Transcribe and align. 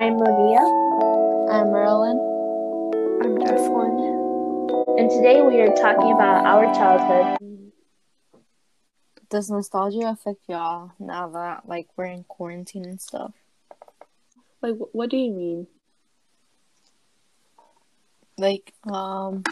I'm 0.00 0.16
Monia. 0.16 0.60
I'm 1.50 1.70
Marilyn. 1.72 2.18
I'm 3.22 3.36
Jesslyn. 3.38 4.98
And 4.98 5.10
today 5.10 5.42
we 5.42 5.60
are 5.60 5.74
talking 5.74 6.12
about 6.12 6.46
our 6.46 6.72
childhood. 6.72 7.72
Does 9.28 9.50
nostalgia 9.50 10.08
affect 10.08 10.40
y'all 10.48 10.92
now 10.98 11.28
that 11.30 11.68
like 11.68 11.88
we're 11.96 12.06
in 12.06 12.24
quarantine 12.24 12.84
and 12.84 13.00
stuff? 13.00 13.32
Like, 14.62 14.76
what 14.92 15.10
do 15.10 15.16
you 15.16 15.30
mean? 15.32 15.66
Like, 18.38 18.72
um, 18.84 19.42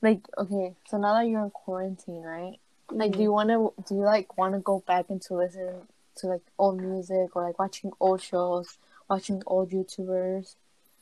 like 0.00 0.26
okay, 0.38 0.74
so 0.88 0.98
now 0.98 1.14
that 1.14 1.28
you're 1.28 1.44
in 1.44 1.50
quarantine, 1.50 2.22
right? 2.22 2.58
Like, 2.90 3.12
do 3.12 3.22
you 3.22 3.32
want 3.32 3.50
to? 3.50 3.72
Do 3.86 3.94
you 3.94 4.02
like 4.02 4.36
want 4.36 4.54
to 4.54 4.60
go 4.60 4.82
back 4.86 5.06
into 5.08 5.34
listen 5.34 5.88
to 6.16 6.26
like 6.26 6.42
old 6.58 6.80
music 6.80 7.34
or 7.34 7.46
like 7.46 7.58
watching 7.58 7.92
old 8.00 8.20
shows, 8.20 8.78
watching 9.08 9.42
old 9.46 9.70
YouTubers 9.70 10.54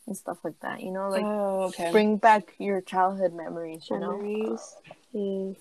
and 0.07 0.17
stuff 0.17 0.39
like 0.45 0.59
that? 0.61 0.83
You 0.83 0.93
know, 0.93 1.09
like 1.09 1.25
oh, 1.25 1.65
okay. 1.69 1.91
bring 1.93 2.17
back 2.17 2.55
your 2.59 2.81
childhood 2.81 3.33
memories. 3.33 3.87
You 3.91 3.99
know. 3.99 4.17
memories. 4.17 4.77
Hmm. 5.13 5.53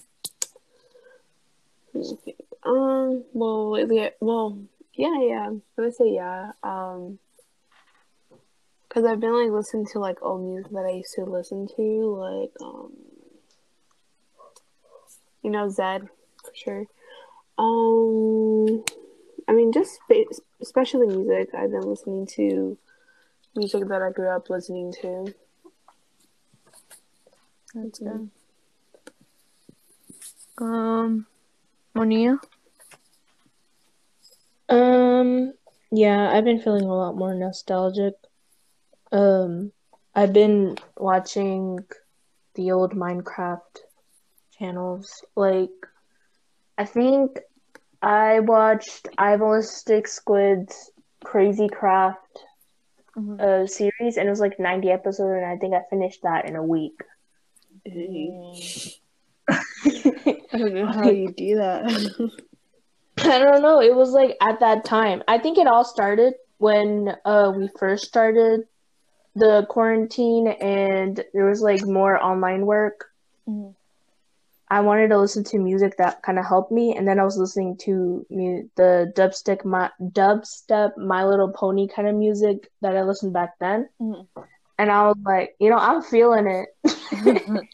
Okay. 1.96 2.36
Um. 2.64 3.24
Well. 3.34 3.88
Yeah. 3.90 4.10
Well. 4.20 4.60
Yeah. 4.94 5.20
Yeah. 5.22 5.48
I'm 5.48 5.62
gonna 5.76 5.92
say 5.92 6.12
yeah. 6.14 6.52
Um. 6.64 7.20
Cause 8.90 9.06
I've 9.06 9.20
been 9.20 9.34
like 9.34 9.52
listening 9.52 9.86
to 9.92 10.00
like 10.00 10.18
old 10.24 10.42
music 10.42 10.72
that 10.72 10.86
I 10.86 10.94
used 10.94 11.14
to 11.14 11.24
listen 11.24 11.68
to, 11.76 12.16
like 12.16 12.52
um. 12.62 12.92
You 15.44 15.52
know 15.52 15.68
Zedd, 15.68 16.10
for 16.44 16.52
sure. 16.56 16.86
Um. 17.58 18.84
I 19.50 19.52
mean, 19.52 19.72
just 19.72 19.96
spe- 19.96 20.42
especially 20.62 21.08
music. 21.08 21.50
I've 21.56 21.72
been 21.72 21.82
listening 21.82 22.28
to 22.36 22.78
music 23.56 23.88
that 23.88 24.04
I 24.04 24.12
grew 24.12 24.30
up 24.30 24.48
listening 24.48 24.94
to. 25.02 25.34
That's 27.74 27.98
good. 27.98 28.30
Um, 30.60 31.26
Monia. 31.96 32.38
Um, 34.70 35.54
yeah, 35.92 36.30
I've 36.32 36.46
been 36.46 36.62
feeling 36.62 36.84
a 36.84 36.96
lot 36.96 37.18
more 37.18 37.34
nostalgic. 37.34 38.14
Um, 39.12 39.72
I've 40.14 40.32
been 40.32 40.78
watching 40.96 41.80
the 42.54 42.72
old 42.72 42.94
Minecraft 42.94 43.80
channels. 44.60 45.26
Like, 45.36 45.72
I 46.78 46.86
think 46.86 47.40
I 48.02 48.40
watched 48.40 49.10
iBallisticSquid's 49.18 50.92
Crazy 51.24 51.68
Craft 51.68 52.46
Mhm. 53.18 53.42
uh, 53.42 53.68
series, 53.68 54.18
and 54.18 54.28
it 54.28 54.30
was 54.30 54.40
like 54.40 54.60
90 54.60 54.92
episodes, 54.92 55.38
and 55.38 55.46
I 55.46 55.58
think 55.58 55.74
I 55.74 55.82
finished 55.90 56.22
that 56.24 56.46
in 56.46 56.56
a 56.56 56.64
week. 56.64 57.02
I 57.86 57.92
don't 60.54 60.74
know 60.74 60.86
how 60.86 61.10
you 61.10 61.34
do 61.34 61.56
that. 61.56 61.86
I 63.18 63.40
don't 63.40 63.62
know. 63.62 63.82
It 63.82 63.96
was 63.96 64.12
like 64.12 64.38
at 64.42 64.60
that 64.62 64.86
time. 64.86 65.24
I 65.28 65.40
think 65.40 65.58
it 65.58 65.68
all 65.68 65.84
started 65.84 66.36
when 66.58 67.16
uh 67.26 67.52
we 67.56 67.70
first 67.78 68.06
started 68.06 68.62
the 69.36 69.66
quarantine 69.70 70.48
and 70.48 71.24
there 71.34 71.46
was 71.46 71.62
like 71.62 71.86
more 71.86 72.22
online 72.22 72.66
work. 72.66 73.06
Mhm. 73.48 73.76
I 74.72 74.82
wanted 74.82 75.08
to 75.10 75.18
listen 75.18 75.44
to 75.46 75.58
music 75.60 75.98
that 75.98 76.22
kind 76.22 76.38
of 76.38 76.46
helped 76.46 76.72
me, 76.72 76.96
and 76.96 77.08
then 77.08 77.20
I 77.20 77.24
was 77.24 77.38
listening 77.38 77.78
to 77.78 78.26
mu- 78.30 78.70
the 78.76 79.12
dubstep, 79.16 79.66
my 79.66 79.90
dubstep, 80.00 80.96
My 80.98 81.26
Little 81.26 81.52
Pony 81.52 81.88
kind 81.88 82.08
of 82.08 82.16
music 82.16 82.70
that 82.82 82.96
I 82.96 83.02
listened 83.04 83.34
back 83.34 83.58
then, 83.60 83.90
Mhm. 84.00 84.28
and 84.78 84.92
I 84.92 85.08
was 85.08 85.18
like, 85.26 85.56
you 85.60 85.70
know, 85.70 85.78
I'm 85.78 86.02
feeling 86.02 86.48
it. 86.48 86.70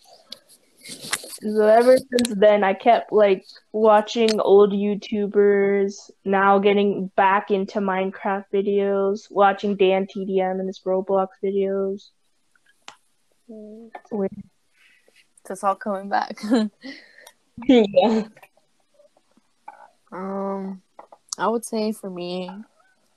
So 1.41 1.67
ever 1.67 1.97
since 1.97 2.39
then, 2.39 2.63
I 2.63 2.73
kept 2.73 3.11
like 3.11 3.45
watching 3.71 4.39
old 4.39 4.71
YouTubers, 4.71 6.09
now 6.23 6.59
getting 6.59 7.07
back 7.15 7.51
into 7.51 7.79
Minecraft 7.79 8.45
videos, 8.53 9.29
watching 9.29 9.75
DanTDM 9.77 10.59
and 10.59 10.67
his 10.67 10.81
Roblox 10.85 11.27
videos. 11.43 12.09
Wait. 13.47 14.31
It's 15.49 15.63
all 15.63 15.75
coming 15.75 16.09
back. 16.09 16.39
yeah. 17.67 18.23
um, 20.11 20.81
I 21.37 21.47
would 21.47 21.65
say 21.65 21.91
for 21.91 22.09
me, 22.09 22.49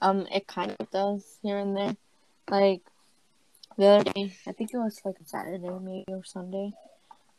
um, 0.00 0.26
it 0.32 0.46
kind 0.46 0.74
of 0.78 0.90
does 0.90 1.38
here 1.42 1.58
and 1.58 1.76
there. 1.76 1.96
Like 2.50 2.82
the 3.76 3.86
other 3.86 4.12
day, 4.12 4.32
I 4.46 4.52
think 4.52 4.72
it 4.72 4.78
was 4.78 5.00
like 5.04 5.16
a 5.20 5.28
Saturday 5.28 5.68
maybe 5.68 6.04
or 6.08 6.24
Sunday. 6.24 6.72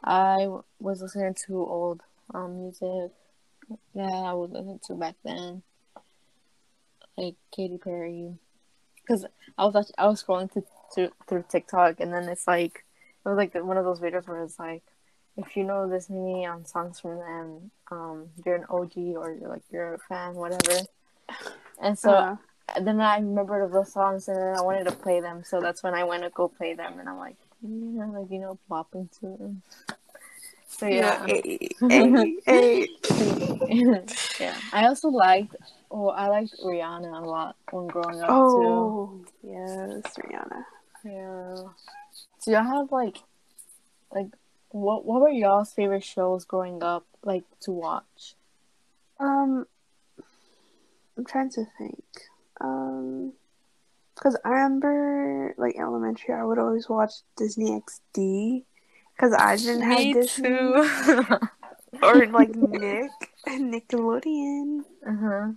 I 0.04 0.44
w- 0.44 0.64
was 0.80 1.02
listening 1.02 1.36
to 1.48 1.56
old 1.56 2.02
um 2.34 2.62
music. 2.62 3.12
that 3.96 4.12
I 4.12 4.34
would 4.34 4.52
listen 4.52 4.80
to 4.88 4.94
back 4.94 5.16
then, 5.24 5.64
like 7.18 7.36
Katy 7.52 7.78
Perry. 7.78 8.36
Cause 9.08 9.26
I 9.58 9.66
was 9.66 9.76
actually, 9.76 9.96
I 9.98 10.08
was 10.08 10.24
scrolling 10.24 10.52
through, 10.52 10.66
through 10.94 11.10
through 11.28 11.46
TikTok 11.50 12.00
and 12.00 12.14
then 12.14 12.30
it's 12.30 12.48
like 12.48 12.86
it 13.30 13.36
was 13.36 13.38
like 13.38 13.64
one 13.64 13.78
of 13.78 13.86
those 13.86 14.00
videos 14.00 14.28
where 14.28 14.44
it's 14.44 14.60
like 14.60 14.84
if 15.38 15.56
you 15.56 15.64
know 15.64 15.88
this 15.90 16.10
many 16.10 16.46
um 16.46 16.66
songs 16.66 17.00
from 17.00 17.18
them, 17.20 17.72
um 17.92 18.30
you're 18.46 18.56
an 18.56 18.66
OG 18.70 18.98
or 19.16 19.32
you're 19.32 19.50
like 19.50 19.62
you're 19.72 19.94
a 19.96 20.00
fan, 20.00 20.34
whatever. 20.34 20.86
And 21.82 21.98
so 21.98 22.12
Uh, 22.12 22.36
and 22.76 22.86
then 22.88 23.00
I 23.02 23.18
remembered 23.18 23.72
those 23.72 23.92
songs 23.94 24.28
and 24.28 24.38
then 24.38 24.56
I 24.56 24.62
wanted 24.62 24.86
to 24.86 24.92
play 24.92 25.22
them, 25.22 25.44
so 25.44 25.60
that's 25.60 25.82
when 25.82 25.94
I 25.94 26.04
went 26.04 26.24
to 26.24 26.30
go 26.30 26.48
play 26.48 26.74
them 26.76 27.00
and 27.00 27.10
I'm 27.10 27.18
like, 27.18 27.38
yeah, 27.62 28.06
like 28.06 28.30
you 28.32 28.40
know, 28.40 28.60
bopping 28.70 29.10
to 29.20 29.38
them. 29.38 29.62
So 30.68 30.88
yeah. 30.88 31.26
Hey, 31.28 31.70
hey, 31.90 32.38
hey. 32.46 32.88
yeah. 34.40 34.56
I 34.72 34.86
also 34.88 35.10
liked 35.10 35.56
oh 35.92 36.10
I 36.10 36.28
liked 36.28 36.58
Rihanna 36.60 37.24
a 37.24 37.26
lot 37.26 37.56
when 37.72 37.88
growing 37.88 38.22
up 38.22 38.30
Oh, 38.30 39.22
yes, 39.44 40.04
Rihanna. 40.18 40.66
Yeah. 41.04 41.64
So 42.40 42.52
y'all 42.52 42.64
have 42.64 42.92
like 42.92 43.20
like 44.12 44.28
what 44.70 45.06
what 45.06 45.22
were 45.22 45.30
y'all's 45.30 45.72
favorite 45.72 46.04
shows 46.04 46.46
growing 46.46 46.82
up 46.84 47.06
like 47.24 47.44
to 47.62 47.72
watch? 47.72 48.36
Um, 49.20 49.68
I'm 51.18 51.26
trying 51.26 51.50
to 51.52 51.66
think. 51.78 52.04
Um, 52.62 53.34
because 54.16 54.38
I 54.44 54.50
remember, 54.50 55.56
like 55.58 55.78
elementary, 55.78 56.36
I 56.36 56.44
would 56.44 56.60
always 56.60 56.90
watch 56.90 57.14
Disney 57.38 57.72
XD. 57.72 58.64
Because 59.16 59.34
I 59.34 59.56
didn't 59.56 59.82
have 59.84 60.14
Disney. 60.14 60.50
Or 62.04 62.28
like 62.28 62.56
Nick 62.56 63.10
and 63.48 63.74
Nickelodeon. 63.74 64.82
uh-huh. 65.08 65.52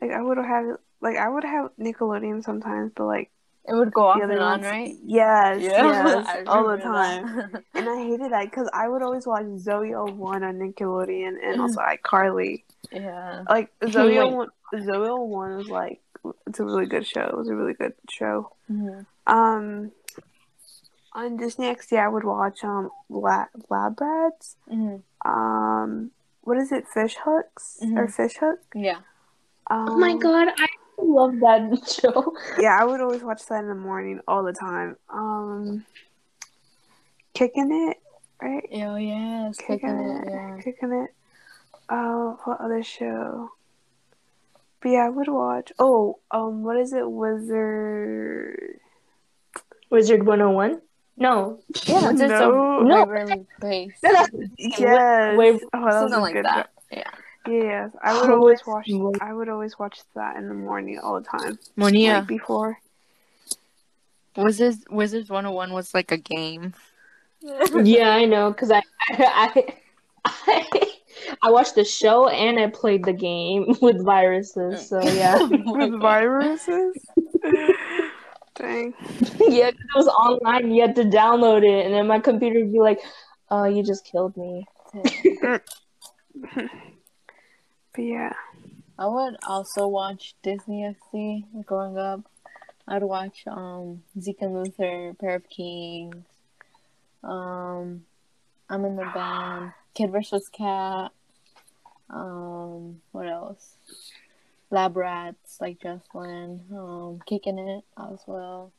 Like 0.00 0.12
I 0.12 0.22
would 0.22 0.38
have, 0.38 0.76
like 1.00 1.16
I 1.16 1.28
would 1.28 1.42
have 1.42 1.70
Nickelodeon 1.80 2.44
sometimes, 2.44 2.92
but 2.94 3.06
like 3.06 3.30
It 3.66 3.72
would 3.74 3.92
go 3.94 4.08
off 4.08 4.18
the 4.18 4.24
and 4.24 4.38
on, 4.40 4.60
right? 4.62 4.94
Yes, 5.04 5.60
yes, 5.62 6.46
all 6.46 6.68
the 6.68 6.76
time. 6.76 7.24
that. 7.52 7.62
And 7.74 7.88
I 7.88 7.96
hated 7.96 8.32
that 8.32 8.44
because 8.44 8.68
I 8.74 8.88
would 8.88 9.02
always 9.02 9.26
watch 9.26 9.44
Zoey 9.44 9.92
01 9.94 10.44
on 10.44 10.54
Nickelodeon 10.56 11.36
and 11.42 11.60
also 11.62 11.80
iCarly. 11.80 12.62
yeah. 12.92 13.44
Like 13.48 13.70
Zoey 13.82 14.18
Wait. 14.18 14.32
01, 14.32 14.48
Zoey 14.74 15.28
01 15.28 15.56
was 15.56 15.68
like 15.68 16.00
it's 16.46 16.60
a 16.60 16.64
really 16.64 16.86
good 16.86 17.06
show. 17.06 17.22
It 17.22 17.36
was 17.36 17.48
a 17.48 17.54
really 17.54 17.72
good 17.74 17.94
show. 18.10 18.52
Mhm. 18.70 19.06
Um, 19.26 19.92
on 21.14 21.36
Disney 21.36 21.66
XD, 21.74 21.98
I 21.98 22.08
would 22.08 22.24
watch 22.24 22.64
um 22.64 22.90
Lab, 23.08 23.48
Lab 23.70 24.00
Rats. 24.00 24.56
Mhm. 24.70 25.02
Um, 25.24 26.10
what 26.42 26.58
is 26.58 26.70
it? 26.72 26.86
Fish 26.88 27.16
hooks 27.24 27.78
or 27.82 28.06
Mhm. 28.06 28.12
fish 28.12 28.36
hook? 28.38 28.58
Yeah. 28.74 28.98
Um, 29.70 29.88
Oh 29.90 29.96
my 29.98 30.14
god, 30.16 30.48
I 30.48 30.66
love 30.98 31.40
that 31.40 31.88
show. 32.02 32.32
Yeah, 32.58 32.78
I 32.80 32.84
would 32.84 33.00
always 33.00 33.22
watch 33.22 33.44
that 33.46 33.60
in 33.62 33.68
the 33.68 33.74
morning 33.74 34.20
all 34.26 34.42
the 34.44 34.52
time. 34.52 34.96
Um, 35.08 35.84
kicking 37.32 37.88
it, 37.90 37.96
right? 38.40 38.68
Oh 38.72 38.96
yes, 38.96 39.56
Kicking 39.56 39.78
kicking 39.78 39.98
it, 39.98 40.26
it. 40.26 40.30
Yeah. 40.30 40.58
kicking 40.62 40.92
it. 40.92 41.10
Uh, 41.88 42.36
what 42.44 42.60
other 42.60 42.82
show? 42.82 43.50
But 44.80 44.88
yeah, 44.90 45.06
I 45.06 45.08
would 45.08 45.28
watch. 45.28 45.72
Oh, 45.78 46.18
um, 46.30 46.62
what 46.62 46.76
is 46.76 46.92
it? 46.92 47.10
Wizard. 47.10 48.80
Wizard 49.90 50.26
101? 50.26 50.80
No. 51.16 51.60
Yeah. 51.86 52.02
What's 52.02 52.20
no, 52.20 52.28
so 52.28 52.80
no. 52.82 53.04
Waverly 53.04 53.46
Place? 53.60 53.92
Yes. 54.58 55.38
Wait, 55.38 55.60
oh, 55.62 55.68
that 55.72 55.82
was 55.82 55.94
Something 55.94 56.20
like 56.20 56.34
good 56.34 56.44
that. 56.44 56.70
Yeah. 56.90 57.10
Yes, 57.46 57.90
I 58.02 58.14
would 58.20 58.30
Oh, 58.30 58.36
always 58.36 58.60
watch. 58.66 58.88
lo- 58.88 59.12
I 59.20 59.32
would 59.32 59.48
always 59.48 59.78
watch 59.78 60.00
that 60.14 60.36
in 60.36 60.48
the 60.48 60.54
morning 60.54 60.98
all 60.98 61.20
the 61.20 61.26
time. 61.26 61.58
Monia, 61.76 62.14
Like 62.14 62.26
before. 62.26 62.78
Wizards 64.36 64.84
Wizards 64.90 65.30
101 65.30 65.72
was 65.72 65.94
like 65.94 66.10
a 66.10 66.16
game. 66.16 66.74
yeah, 67.82 68.10
I 68.10 68.24
know, 68.24 68.50
because 68.50 68.70
I, 68.70 68.82
I, 69.10 69.74
I, 70.24 70.66
I 71.42 71.50
watched 71.50 71.74
the 71.74 71.84
show 71.84 72.28
and 72.28 72.58
I 72.58 72.68
played 72.68 73.04
the 73.04 73.12
game 73.12 73.76
with 73.82 74.02
viruses. 74.04 74.88
So 74.88 75.00
yeah. 75.00 75.36
Oh 75.38 75.72
with 75.72 76.00
viruses. 76.00 76.96
Dang. 78.56 78.94
yeah, 79.40 79.70
'cause 79.70 79.80
it 79.80 79.96
was 79.96 80.08
online. 80.08 80.70
You 80.72 80.82
had 80.82 80.94
to 80.96 81.04
download 81.04 81.62
it, 81.64 81.84
and 81.84 81.92
then 81.94 82.06
my 82.06 82.20
computer 82.20 82.60
would 82.60 82.72
be 82.72 82.78
like, 82.80 83.00
"Oh, 83.50 83.64
you 83.64 83.82
just 83.82 84.04
killed 84.06 84.36
me." 84.36 84.64
Yeah. 87.96 88.32
I 88.98 89.06
would 89.06 89.36
also 89.44 89.86
watch 89.88 90.34
Disney 90.42 90.82
XD 90.82 91.64
growing 91.64 91.98
up. 91.98 92.20
I'd 92.86 93.02
watch 93.02 93.44
um 93.46 94.02
Zeke 94.20 94.42
and 94.42 94.54
Luther, 94.54 95.14
Pair 95.18 95.36
of 95.36 95.48
Kings, 95.48 96.24
um 97.22 98.04
I'm 98.68 98.84
in 98.84 98.96
the 98.96 99.10
band, 99.14 99.72
Kid 99.94 100.10
vs. 100.10 100.48
Cat, 100.48 101.12
um 102.10 103.00
what 103.12 103.26
else? 103.28 103.76
Lab 104.70 104.96
Rats 104.96 105.60
like 105.60 105.80
Jocelyn, 105.80 106.60
um 106.72 107.20
Kicking 107.26 107.58
It 107.58 107.84
as 107.98 108.20
well. 108.26 108.72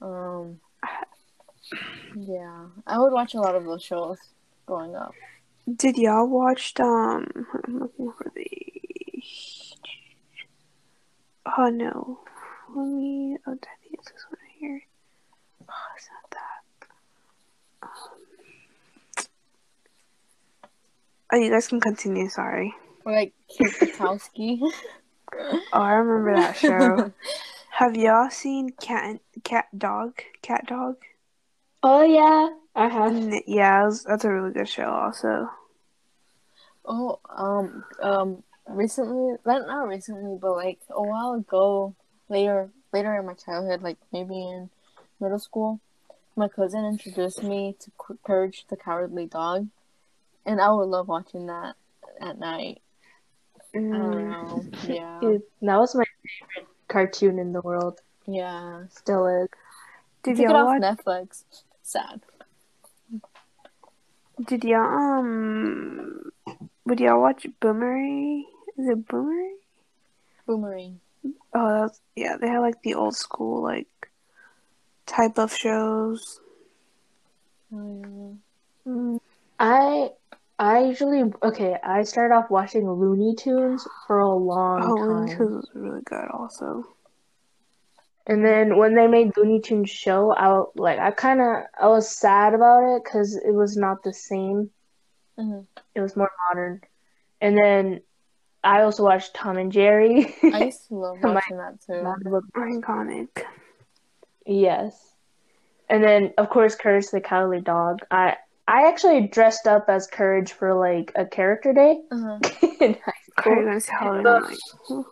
Um 0.00 0.60
yeah, 2.16 2.66
I 2.86 2.98
would 2.98 3.12
watch 3.12 3.34
a 3.34 3.40
lot 3.40 3.54
of 3.54 3.64
those 3.64 3.82
shows 3.82 4.18
growing 4.66 4.94
up. 4.94 5.14
Did 5.74 5.98
y'all 5.98 6.28
watch 6.28 6.78
um 6.78 7.26
I'm 7.66 7.80
looking 7.80 8.12
for 8.12 8.30
the 8.34 8.46
Oh 11.58 11.68
no. 11.70 12.20
Let 12.74 12.86
me 12.86 13.36
oh 13.46 13.52
I 13.52 13.54
think 13.82 13.94
it's 13.94 14.10
this 14.12 14.24
one 14.30 14.38
right 14.42 14.52
here. 14.60 14.82
Oh 15.68 15.72
it's 15.96 16.08
not 16.12 16.30
that. 16.30 16.62
Um, 17.82 17.90
oh 21.32 21.36
you 21.36 21.50
guys 21.50 21.66
can 21.66 21.80
continue, 21.80 22.28
sorry. 22.28 22.72
Like 23.04 23.32
Kid 23.48 23.72
Oh 25.32 25.62
I 25.72 25.94
remember 25.94 26.36
that 26.36 26.56
show. 26.56 27.12
Have 27.70 27.96
y'all 27.96 28.30
seen 28.30 28.70
Cat 28.70 29.20
Cat 29.42 29.66
Dog? 29.76 30.22
Cat 30.42 30.66
Dog? 30.68 30.96
Oh 31.88 32.02
yeah, 32.02 32.48
I 32.74 32.88
have. 32.88 33.14
Yeah, 33.46 33.82
it 33.82 33.86
was, 33.86 34.02
that's 34.02 34.24
a 34.24 34.30
really 34.32 34.52
good 34.52 34.68
show 34.68 34.90
also. 34.90 35.48
Oh, 36.84 37.18
um, 37.28 37.84
um, 38.00 38.42
recently, 38.68 39.36
not 39.44 39.66
not 39.66 39.88
recently, 39.88 40.38
but 40.40 40.52
like 40.52 40.80
a 40.90 41.02
while 41.02 41.34
ago, 41.34 41.94
later, 42.28 42.70
later 42.92 43.14
in 43.16 43.26
my 43.26 43.34
childhood, 43.34 43.82
like 43.82 43.98
maybe 44.12 44.34
in 44.40 44.70
middle 45.20 45.38
school, 45.38 45.80
my 46.36 46.48
cousin 46.48 46.84
introduced 46.84 47.42
me 47.42 47.76
to 47.80 47.90
Cou- 47.98 48.18
Courage 48.24 48.66
the 48.68 48.76
Cowardly 48.76 49.26
Dog, 49.26 49.68
and 50.46 50.60
I 50.60 50.70
would 50.72 50.88
love 50.88 51.08
watching 51.08 51.46
that 51.46 51.76
at 52.20 52.38
night. 52.38 52.82
I 53.92 53.98
don't 53.98 54.10
Mm, 54.14 54.30
know, 54.30 54.66
yeah, 54.88 55.20
Dude, 55.20 55.42
that 55.62 55.78
was 55.78 55.94
my 55.94 56.04
favorite 56.04 56.68
cartoon 56.88 57.38
in 57.38 57.52
the 57.52 57.60
world. 57.60 58.00
yeah. 58.26 58.84
Still 58.90 59.26
is. 59.26 59.48
Did 60.22 60.38
Took 60.38 60.50
it 60.50 60.50
y'all 60.50 60.56
off 60.56 60.66
watch 60.66 60.82
Netflix. 60.82 61.44
Sad. 61.86 62.20
did 64.44 64.64
y'all 64.64 64.82
um 64.82 66.32
would 66.84 66.98
y'all 66.98 67.20
watch 67.20 67.46
Boomerang? 67.60 68.44
Is 68.76 68.88
it 68.88 69.06
Boomerang? 69.06 69.58
Boomerang. 70.46 70.98
Oh 71.54 71.80
that's 71.80 72.00
yeah, 72.16 72.38
they 72.40 72.48
had 72.48 72.58
like 72.58 72.82
the 72.82 72.94
old 72.94 73.14
school 73.14 73.62
like 73.62 73.86
type 75.06 75.38
of 75.38 75.54
shows. 75.54 76.40
Oh. 77.72 78.36
Mm, 78.84 79.20
I 79.60 80.10
I 80.58 80.80
usually 80.86 81.22
okay. 81.40 81.76
I 81.84 82.02
started 82.02 82.34
off 82.34 82.50
watching 82.50 82.90
Looney 82.90 83.36
Tunes 83.36 83.86
for 84.08 84.18
a 84.18 84.34
long 84.34 84.82
Oh, 84.82 84.94
Looney 84.94 85.28
time, 85.28 85.38
Tunes 85.38 85.54
was 85.54 85.70
really 85.72 86.02
good 86.04 86.28
also. 86.32 86.95
And 88.26 88.44
then 88.44 88.76
when 88.76 88.94
they 88.94 89.06
made 89.06 89.36
Looney 89.36 89.60
Tunes 89.60 89.90
show, 89.90 90.32
I 90.34 90.44
w- 90.46 90.70
like 90.76 90.98
I 90.98 91.10
kind 91.10 91.40
of 91.40 91.64
I 91.80 91.86
was 91.88 92.08
sad 92.10 92.54
about 92.54 92.96
it 92.96 93.02
because 93.04 93.36
it 93.36 93.52
was 93.52 93.76
not 93.76 94.02
the 94.02 94.12
same. 94.12 94.70
Mhm. 95.38 95.66
It 95.94 96.00
was 96.00 96.16
more 96.16 96.30
modern, 96.48 96.80
and 97.40 97.56
then 97.56 98.00
I 98.64 98.82
also 98.82 99.04
watched 99.04 99.34
Tom 99.34 99.58
and 99.58 99.70
Jerry. 99.70 100.34
I 100.42 100.64
used 100.64 100.88
to 100.88 100.94
love 100.96 101.18
My- 101.22 101.34
watching 101.34 101.58
that 101.58 101.78
too. 101.86 102.02
Iconic. 102.56 103.28
Yes. 104.44 104.98
And 105.88 106.02
then 106.02 106.32
of 106.38 106.50
course 106.50 106.74
Courage 106.74 107.10
the 107.10 107.20
Cowardly 107.20 107.60
Dog. 107.60 108.00
I 108.10 108.36
I 108.68 108.88
actually 108.88 109.28
dressed 109.28 109.66
up 109.68 109.84
as 109.88 110.08
Courage 110.08 110.52
for 110.52 110.74
like 110.74 111.12
a 111.14 111.24
character 111.26 111.72
day 111.72 112.00
Uh-huh. 112.10 112.38
in 112.80 112.94
high 112.94 113.12
Are 113.38 113.54
you 113.54 113.54
school. 113.54 113.54
gonna 113.64 113.80
say 113.80 113.92
Halloween? 113.98 114.26
I'm 114.26 114.42
like, 114.42 115.06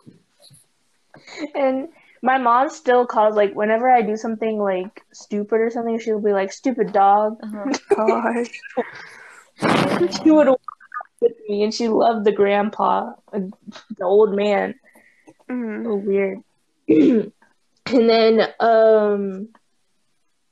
And 1.55 1.89
my 2.25 2.39
mom 2.39 2.69
still 2.69 3.05
calls 3.05 3.35
like 3.35 3.53
whenever 3.53 3.87
I 3.89 4.01
do 4.01 4.17
something 4.17 4.57
like 4.57 5.03
stupid 5.13 5.61
or 5.61 5.69
something, 5.69 5.99
she'll 5.99 6.19
be 6.19 6.33
like, 6.33 6.51
Stupid 6.51 6.91
dog. 6.91 7.37
Gosh. 7.95 8.49
She 10.23 10.31
would 10.31 10.47
walk 10.47 10.61
with 11.21 11.33
me 11.47 11.63
and 11.63 11.73
she 11.73 11.87
loved 11.87 12.25
the 12.25 12.31
grandpa, 12.31 13.13
uh, 13.31 13.39
the 13.97 14.03
old 14.03 14.35
man. 14.35 14.73
Mm. 15.49 15.83
So 15.85 15.95
weird. 15.95 16.39
and 16.87 18.09
then 18.09 18.41
um 18.59 19.49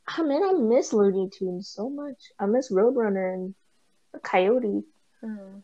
I 0.08 0.22
mean 0.22 0.44
I 0.44 0.52
miss 0.54 0.94
Looney 0.94 1.30
Tunes 1.36 1.68
so 1.68 1.90
much. 1.90 2.20
I 2.40 2.46
miss 2.46 2.72
Roadrunner 2.72 3.34
and 3.34 3.56
Coyote. 4.22 4.84
Mhm. 5.24 5.64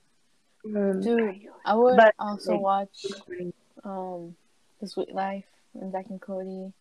Um, 0.65 1.01
Dude, 1.01 1.45
I 1.65 1.75
would 1.75 1.97
But- 1.97 2.15
also 2.19 2.57
watch 2.57 3.05
um 3.83 4.35
The 4.81 4.87
Sweet 4.87 5.13
Life 5.13 5.45
and 5.73 5.91
Zack 5.91 6.05
and 6.09 6.21
Cody. 6.21 6.73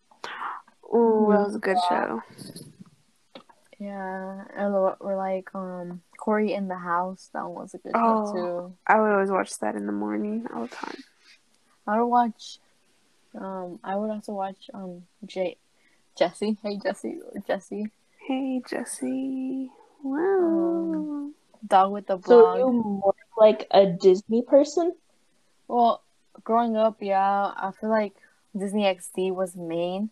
Ooh, 0.93 1.27
that 1.31 1.45
was 1.45 1.55
a 1.55 1.59
good 1.59 1.77
show. 1.89 2.21
Yeah, 3.79 4.43
and 4.57 4.73
we're 4.73 4.95
we're 4.99 5.17
like 5.17 5.49
um 5.55 6.01
Cory 6.17 6.53
in 6.53 6.67
the 6.67 6.77
House. 6.77 7.29
That 7.33 7.43
one 7.45 7.61
was 7.63 7.73
a 7.73 7.77
good 7.77 7.93
Oh. 7.95 8.25
show 8.25 8.31
too. 8.33 8.77
I 8.87 8.99
would 8.99 9.11
always 9.11 9.31
watch 9.31 9.57
that 9.59 9.75
in 9.75 9.85
the 9.85 9.91
morning 9.93 10.47
all 10.53 10.63
the 10.63 10.67
time. 10.75 10.97
I 11.87 11.99
would 11.99 12.07
watch. 12.07 12.59
Um, 13.39 13.79
I 13.83 13.95
would 13.95 14.09
also 14.09 14.33
watch 14.33 14.69
um 14.73 15.03
J 15.25 15.57
Jessie. 16.17 16.57
Hey 16.61 16.77
Jessie, 16.83 17.19
Jessie, 17.47 17.87
Hey 18.27 18.61
Jessie. 18.69 19.71
Wow. 20.03 21.29
dog 21.65 21.91
with 21.91 22.07
the 22.07 22.17
so 22.17 22.41
blog. 22.41 22.57
you 22.57 22.71
more 22.71 23.15
like 23.37 23.67
a 23.71 23.85
Disney 23.85 24.41
person? 24.41 24.93
Well, 25.67 26.03
growing 26.43 26.75
up, 26.75 26.97
yeah, 27.01 27.53
I 27.55 27.71
feel 27.79 27.89
like 27.89 28.15
Disney 28.57 28.83
XD 28.83 29.33
was 29.33 29.55
main, 29.55 30.09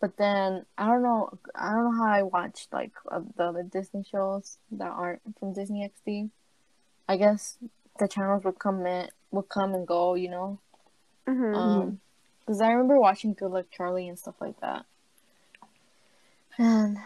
but 0.00 0.16
then 0.16 0.66
I 0.76 0.86
don't 0.86 1.02
know, 1.02 1.38
I 1.54 1.72
don't 1.72 1.84
know 1.84 1.96
how 1.96 2.12
I 2.12 2.22
watched 2.22 2.72
like 2.72 2.92
uh, 3.10 3.22
the 3.36 3.44
other 3.44 3.62
Disney 3.62 4.04
shows 4.04 4.58
that 4.72 4.90
aren't 4.90 5.22
from 5.38 5.52
Disney 5.52 5.90
XD. 5.90 6.30
I 7.08 7.16
guess 7.16 7.58
the 7.98 8.08
channels 8.08 8.44
would 8.44 8.58
come 8.58 8.86
in, 8.86 9.08
would 9.30 9.48
come 9.48 9.74
and 9.74 9.86
go, 9.86 10.14
you 10.14 10.30
know. 10.30 10.58
Mhm. 11.26 11.56
Um, 11.56 12.00
because 12.44 12.60
I 12.60 12.72
remember 12.72 13.00
watching 13.00 13.32
Good 13.32 13.50
Luck 13.50 13.66
Charlie 13.70 14.08
and 14.08 14.18
stuff 14.18 14.34
like 14.40 14.60
that. 14.60 14.84
And 16.58 16.98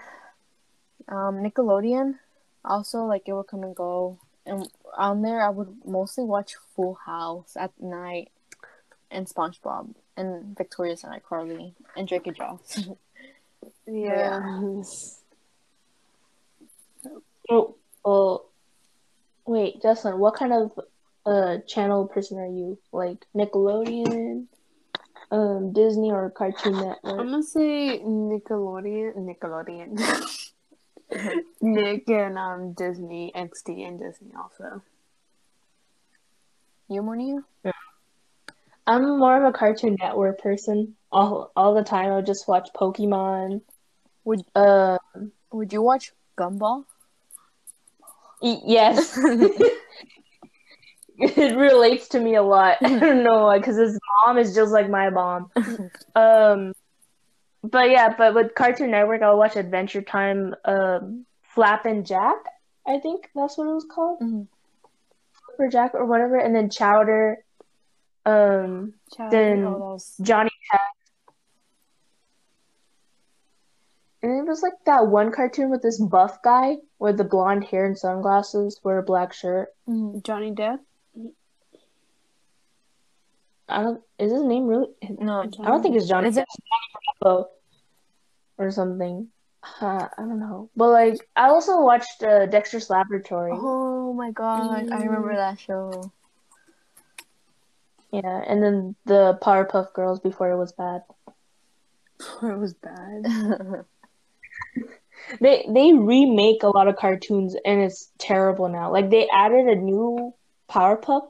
um, 1.06 1.36
Nickelodeon, 1.36 2.18
also 2.64 3.04
like 3.04 3.28
it 3.28 3.32
would 3.32 3.46
come 3.46 3.62
and 3.62 3.74
go. 3.74 4.18
And 4.44 4.68
on 4.96 5.22
there, 5.22 5.40
I 5.40 5.50
would 5.50 5.86
mostly 5.86 6.24
watch 6.24 6.54
Full 6.74 6.94
House 7.06 7.56
at 7.56 7.80
night, 7.80 8.30
and 9.10 9.26
SpongeBob, 9.26 9.94
and 10.18 10.56
Victorious 10.56 11.04
and 11.04 11.22
iCarly, 11.22 11.72
and 11.96 12.06
Drake 12.06 12.26
and 12.26 12.37
Josh. 12.37 12.58
yeah. 13.87 14.40
Oh, 17.50 17.76
oh, 18.04 18.44
wait, 19.46 19.80
Jocelyn, 19.80 20.18
what 20.18 20.34
kind 20.34 20.52
of 20.52 20.78
uh 21.25 21.58
channel 21.66 22.06
person 22.06 22.38
are 22.38 22.46
you? 22.46 22.78
Like 22.92 23.25
Nickelodeon, 23.34 24.46
um, 25.30 25.72
Disney, 25.72 26.10
or 26.10 26.30
Cartoon 26.30 26.75
Network? 26.75 26.98
I'm 27.04 27.30
gonna 27.30 27.42
say 27.42 28.00
Nickelodeon. 28.00 29.16
Nickelodeon. 29.16 30.44
Nick 31.62 32.08
and 32.08 32.38
um 32.38 32.72
Disney 32.72 33.32
XD 33.34 33.87
and 33.88 33.98
Disney 33.98 34.32
also. 34.37 34.82
you, 36.88 37.02
Monia? 37.02 37.44
I'm 38.88 39.18
more 39.18 39.37
of 39.37 39.45
a 39.45 39.52
Cartoon 39.57 39.97
Network 40.00 40.38
person. 40.40 40.97
All 41.12 41.52
all 41.54 41.75
the 41.75 41.85
time, 41.85 42.11
I 42.11 42.16
would 42.16 42.26
just 42.26 42.49
watch 42.49 42.71
Pokemon. 42.75 43.61
Would 44.25 44.42
Uh, 44.54 44.99
Would 45.52 45.73
you 45.73 45.83
watch 45.83 46.12
Gumball? 46.37 46.85
y- 48.40 48.61
yes. 48.64 49.16
it 51.18 51.57
relates 51.57 52.09
to 52.09 52.21
me 52.21 52.35
a 52.37 52.42
lot. 52.42 52.76
I 52.83 52.99
don't 52.99 53.23
know, 53.25 53.45
why, 53.45 53.59
because 53.59 53.76
his 53.76 53.99
mom 54.26 54.38
is 54.38 54.54
just 54.54 54.73
like 54.73 54.88
my 54.88 55.11
mom. 55.11 55.50
Um, 56.14 56.73
but 57.64 57.90
yeah, 57.90 58.14
but 58.16 58.35
with 58.35 58.54
Cartoon 58.54 58.90
Network, 58.92 59.23
I'll 59.23 59.37
watch 59.38 59.57
Adventure 59.57 60.02
Time, 60.02 60.54
um, 60.64 61.26
Flap 61.42 61.87
and 61.87 62.07
Jack. 62.07 62.37
I 62.87 63.00
think 63.00 63.28
that's 63.35 63.59
what 63.59 63.66
it 63.68 63.75
was 63.75 63.85
called, 63.90 64.21
Mhm. 64.21 64.47
Flipper 65.57 65.68
Jack 65.71 65.95
or 65.95 66.07
whatever, 66.07 66.37
and 66.37 66.54
then 66.54 66.71
Chowder, 66.71 67.45
um, 68.26 68.94
Chowder, 69.16 69.30
Then- 69.30 69.98
Johnny 70.22 70.50
Test, 70.70 70.82
and 74.22 74.32
it 74.38 74.48
was 74.48 74.62
like 74.62 74.72
that 74.87 75.06
one 75.06 75.30
cartoon 75.32 75.70
with 75.70 75.82
this 75.82 76.00
buff 76.00 76.42
guy 76.42 76.76
with 76.98 77.16
the 77.16 77.25
blonde 77.25 77.64
hair 77.64 77.87
and 77.87 77.96
sunglasses, 77.96 78.80
wear 78.82 78.98
a 78.98 79.02
black 79.02 79.32
shirt. 79.32 79.68
Mhm. 79.88 80.22
Johnny 80.25 80.50
Depp. 80.52 80.80
I 83.68 83.82
don't. 83.82 84.02
Is 84.18 84.32
his 84.32 84.42
name 84.42 84.66
really? 84.66 84.88
No, 85.18 85.40
I 85.42 85.46
don't 85.46 85.82
think 85.82 85.94
it's 85.96 86.08
Johnny. 86.08 86.28
Is 86.28 86.37
it- 86.38 86.42
It's 86.42 86.56
Johnny 86.56 87.14
Bravo 87.20 87.50
or 88.56 88.70
something. 88.70 89.28
Uh, 89.80 90.08
I 90.16 90.22
don't 90.22 90.40
know. 90.40 90.70
But 90.75 90.88
like, 90.90 91.28
I 91.37 91.48
also 91.50 91.82
watched 91.82 92.22
uh, 92.22 92.46
Dexter's 92.46 92.88
Laboratory. 92.88 93.52
Oh 93.54 94.12
my 94.14 94.30
god, 94.30 94.90
I 94.90 95.02
remember 95.02 95.34
that 95.37 95.58
show. 95.60 96.10
Yeah, 98.12 98.42
and 98.46 98.62
then 98.62 98.96
the 99.04 99.38
Powerpuff 99.42 99.92
Girls 99.92 100.20
before 100.20 100.50
it 100.50 100.58
was 100.58 100.72
bad. 100.72 101.02
Before 102.18 102.52
it 102.52 102.58
was 102.58 102.74
bad. 102.74 103.84
They 105.40 105.66
they 105.68 105.92
remake 105.92 106.62
a 106.62 106.68
lot 106.68 106.88
of 106.88 106.96
cartoons 106.96 107.54
and 107.64 107.80
it's 107.82 108.10
terrible 108.18 108.68
now. 108.68 108.90
Like 108.90 109.10
they 109.10 109.28
added 109.28 109.66
a 109.66 109.74
new 109.74 110.34
Powerpuff. 110.70 111.28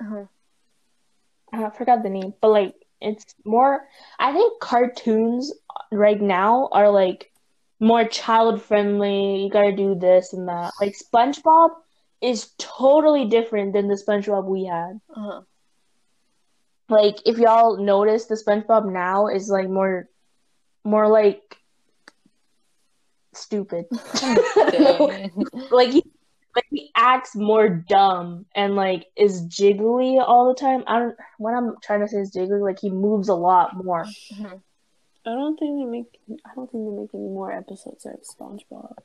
Uh-huh. 0.00 0.24
I 1.52 1.70
forgot 1.70 2.02
the 2.02 2.08
name, 2.08 2.32
but 2.40 2.48
like 2.48 2.74
it's 3.00 3.34
more. 3.44 3.86
I 4.18 4.32
think 4.32 4.60
cartoons 4.60 5.52
right 5.90 6.20
now 6.20 6.68
are 6.72 6.90
like 6.90 7.30
more 7.80 8.06
child 8.06 8.62
friendly. 8.62 9.44
You 9.44 9.50
gotta 9.50 9.72
do 9.72 9.94
this 9.94 10.32
and 10.32 10.48
that. 10.48 10.72
Like 10.80 10.96
SpongeBob 10.96 11.70
is 12.22 12.50
totally 12.58 13.26
different 13.26 13.74
than 13.74 13.88
the 13.88 14.02
SpongeBob 14.02 14.44
we 14.44 14.64
had. 14.64 15.00
Uh-huh. 15.14 15.42
Like 16.92 17.16
if 17.26 17.38
y'all 17.38 17.78
notice, 17.78 18.26
the 18.26 18.34
SpongeBob 18.34 18.92
now 18.92 19.28
is 19.28 19.48
like 19.48 19.68
more, 19.68 20.08
more 20.84 21.08
like 21.08 21.56
stupid. 23.32 23.86
Like 25.70 25.90
he 25.90 26.04
like 26.54 26.66
he 26.70 26.90
acts 26.94 27.34
more 27.34 27.68
dumb 27.68 28.44
and 28.54 28.76
like 28.76 29.06
is 29.16 29.46
jiggly 29.46 30.22
all 30.22 30.48
the 30.48 30.60
time. 30.60 30.84
I 30.86 30.98
don't 30.98 31.16
what 31.38 31.54
I'm 31.54 31.76
trying 31.82 32.00
to 32.00 32.08
say 32.08 32.18
is 32.18 32.34
jiggly, 32.34 32.60
like 32.60 32.78
he 32.80 32.90
moves 32.90 33.28
a 33.28 33.34
lot 33.34 33.74
more. 33.74 34.06
I 35.24 35.30
don't 35.30 35.56
think 35.58 35.78
they 35.78 35.84
make. 35.84 36.20
I 36.44 36.54
don't 36.54 36.70
think 36.70 36.84
they 36.84 37.00
make 37.00 37.14
any 37.14 37.28
more 37.28 37.52
episodes 37.52 38.04
of 38.06 38.20
SpongeBob. 38.22 38.96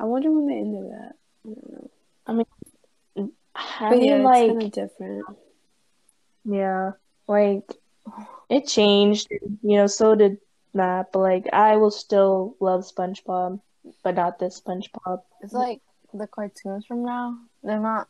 I 0.00 0.04
wonder 0.04 0.30
when 0.30 0.46
they 0.48 0.58
ended 0.58 0.90
that. 0.90 1.12
I 1.44 1.48
don't 1.54 1.72
know. 1.72 1.90
I 2.26 2.32
But 3.88 3.98
mean 3.98 4.08
yeah, 4.08 4.16
like 4.16 4.50
it's 4.50 4.52
kind 4.52 4.62
of 4.62 4.72
different. 4.72 5.26
Yeah, 6.46 6.92
like 7.28 7.64
it 8.48 8.66
changed, 8.66 9.28
you 9.30 9.76
know, 9.78 9.86
so 9.86 10.14
did 10.14 10.38
that, 10.74 11.12
but 11.12 11.20
like 11.20 11.46
I 11.52 11.76
will 11.76 11.90
still 11.90 12.56
love 12.60 12.82
SpongeBob, 12.82 13.60
but 14.02 14.14
not 14.16 14.38
this 14.38 14.60
SpongeBob. 14.60 15.22
It's 15.42 15.52
like 15.52 15.80
the 16.14 16.26
cartoons 16.26 16.86
from 16.86 17.04
now. 17.04 17.38
They're 17.62 17.80
not. 17.80 18.08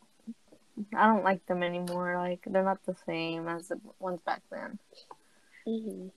I 0.94 1.06
don't 1.06 1.24
like 1.24 1.44
them 1.46 1.62
anymore. 1.62 2.16
Like 2.18 2.40
they're 2.46 2.64
not 2.64 2.84
the 2.86 2.96
same 3.06 3.48
as 3.48 3.68
the 3.68 3.80
ones 3.98 4.20
back 4.26 4.42
then. 4.50 4.78
hmm 5.66 6.08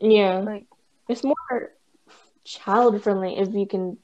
Yeah. 0.00 0.38
Like 0.40 0.66
It's 1.08 1.24
more 1.24 1.72
child 2.44 3.02
friendly 3.02 3.38
if 3.38 3.54
you 3.54 3.66
can 3.66 3.96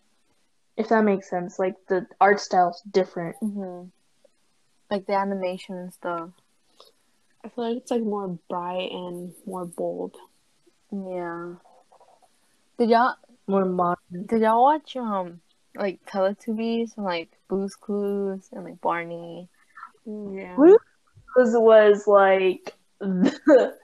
if 0.76 0.88
that 0.88 1.04
makes 1.04 1.28
sense. 1.28 1.58
Like 1.58 1.75
the 1.88 2.06
art 2.20 2.40
style's 2.40 2.80
different. 2.90 3.37
mhm. 3.42 3.90
like 4.90 5.06
the 5.06 5.14
animation 5.14 5.76
and 5.76 5.92
stuff. 5.92 6.30
I 7.45 7.49
feel 7.49 7.68
like 7.68 7.76
it's 7.78 7.90
like 7.90 8.02
more 8.02 8.38
bright 8.49 8.90
and 8.90 9.33
more 9.47 9.64
bold. 9.64 10.16
Yeah. 10.92 11.54
Did 12.78 12.90
y'all 12.90 13.14
More 13.47 13.64
modern. 13.64 14.26
did 14.26 14.42
y'all 14.42 14.62
watch 14.62 14.97
um 14.97 15.40
like 15.75 16.04
Teletubbies 16.07 16.97
and 16.97 17.04
like 17.04 17.30
Blue's 17.49 17.75
Clues 17.75 18.49
and 18.52 18.64
like 18.64 18.80
Barney? 18.80 19.49
Yeah. 20.07 20.54
Blue 20.57 20.78
Clues 21.35 21.54
was 21.54 22.07
like 22.07 22.75
the, 23.00 23.76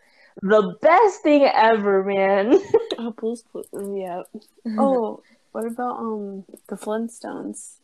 the 0.43 0.77
best 0.83 1.23
thing 1.23 1.45
ever, 1.45 2.03
man. 2.05 2.59
Oh, 2.97 3.11
Blue's 3.11 3.43
Clues. 3.51 3.67
Yeah. 3.75 4.23
Oh, 4.79 5.23
what 5.53 5.67
about 5.67 5.99
um 5.99 6.45
the 6.69 6.77
Flintstones? 6.77 7.77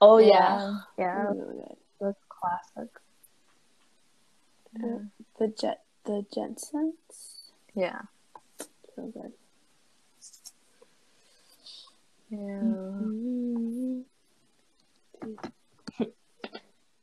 Oh 0.00 0.18
yeah. 0.18 0.80
Yeah, 0.98 1.22
They're 1.24 1.34
really 1.34 1.56
good. 1.56 1.76
that's 2.00 2.18
classic. 2.28 2.90
The 5.38 5.48
Jet, 5.48 5.82
the 6.04 6.24
Jetsons. 6.34 7.50
Yeah. 7.74 8.00
So 8.94 9.12
good. 9.12 9.32
Yeah. 12.30 12.74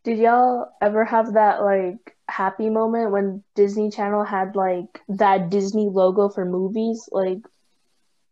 Did 0.03 0.17
y'all 0.17 0.69
ever 0.81 1.05
have 1.05 1.33
that 1.33 1.63
like 1.63 2.17
happy 2.27 2.69
moment 2.69 3.11
when 3.11 3.43
Disney 3.55 3.89
Channel 3.89 4.23
had 4.23 4.55
like 4.55 5.01
that 5.07 5.49
Disney 5.49 5.87
logo 5.87 6.27
for 6.29 6.43
movies? 6.45 7.07
Like 7.11 7.39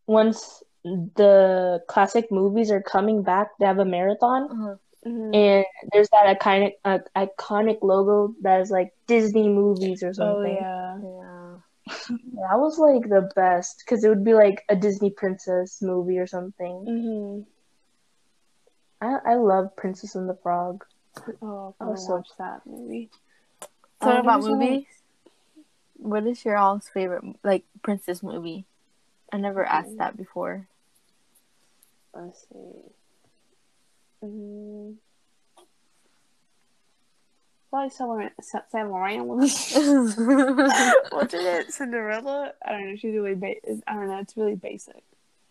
once 0.08 0.64
the 0.84 1.82
classic 1.88 2.32
movies 2.32 2.72
are 2.72 2.82
coming 2.82 3.24
back, 3.24 3.50
they 3.60 3.66
have 3.66 3.80
a 3.80 3.86
marathon 3.86 4.50
Uh-huh. 4.52 4.76
Mhm. 5.06 5.34
and 5.36 5.66
there's 5.92 6.10
that 6.10 6.38
iconic 6.40 6.74
uh, 6.86 7.00
iconic 7.16 7.80
logo 7.82 8.36
that 8.42 8.62
is 8.62 8.70
like 8.70 8.94
Disney 9.08 9.50
movies 9.50 10.04
or 10.04 10.14
something. 10.14 10.58
Oh 10.62 10.94
something. 10.94 11.06
yeah. 11.08 11.58
Yeah. 12.12 12.48
That 12.50 12.60
was 12.60 12.78
like 12.78 13.10
the 13.10 13.30
best 13.36 13.82
because 13.84 14.04
it 14.04 14.10
would 14.10 14.24
be 14.24 14.36
like 14.36 14.64
a 14.70 14.76
Disney 14.76 15.10
princess 15.10 15.82
movie 15.82 16.20
or 16.20 16.28
something. 16.28 16.86
hmm 16.86 17.42
I 19.02 19.32
I 19.34 19.36
love 19.36 19.76
Princess 19.76 20.14
and 20.16 20.30
the 20.30 20.36
Frog. 20.44 20.86
Oh, 21.42 21.74
I 21.80 21.84
Oh, 21.84 21.88
want 21.88 21.98
to 21.98 22.04
so- 22.04 22.16
watch 22.16 22.30
that 22.38 22.62
movie. 22.68 23.10
Talking 24.00 24.20
Um, 24.20 24.26
about 24.26 24.42
there's 24.42 24.54
a- 24.54 24.56
movies. 24.56 24.86
What 25.98 26.26
is 26.28 26.46
your 26.46 26.58
all's 26.58 26.88
favorite 26.90 27.24
like 27.44 27.64
princess 27.82 28.22
movie? 28.24 28.66
I 29.34 29.38
never 29.38 29.66
asked 29.66 29.98
that 29.98 30.16
before. 30.18 30.68
Let's 32.14 32.46
see. 32.50 32.92
Mm. 34.24 34.96
Probably 37.70 37.90
somewhere 37.90 38.32
Sa- 38.42 38.62
Saint 38.72 38.90
Laurent. 38.90 39.26
What's 39.26 39.74
it? 41.34 41.72
Cinderella? 41.74 42.54
I 42.66 42.72
don't 42.72 42.90
know. 42.90 42.96
She's 42.98 43.14
really 43.16 43.36
ba- 43.36 43.56
I 43.88 43.94
don't 43.94 44.08
know. 44.08 44.20
It's 44.20 44.36
really 44.38 44.56
basic. 44.56 45.04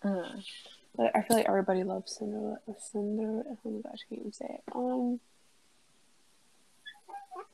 Uh, 0.03 0.29
But 0.97 1.17
I 1.17 1.23
feel 1.23 1.37
like 1.39 1.49
everybody 1.49 1.83
loves 1.83 2.17
Cinderella. 2.17 2.59
Cinderella. 2.79 3.45
Oh 3.65 3.71
my 3.71 3.81
gosh, 3.81 4.00
I 4.05 4.09
can't 4.09 4.21
even 4.21 4.33
say 4.33 4.47
it. 4.50 4.62
Um, 4.75 5.21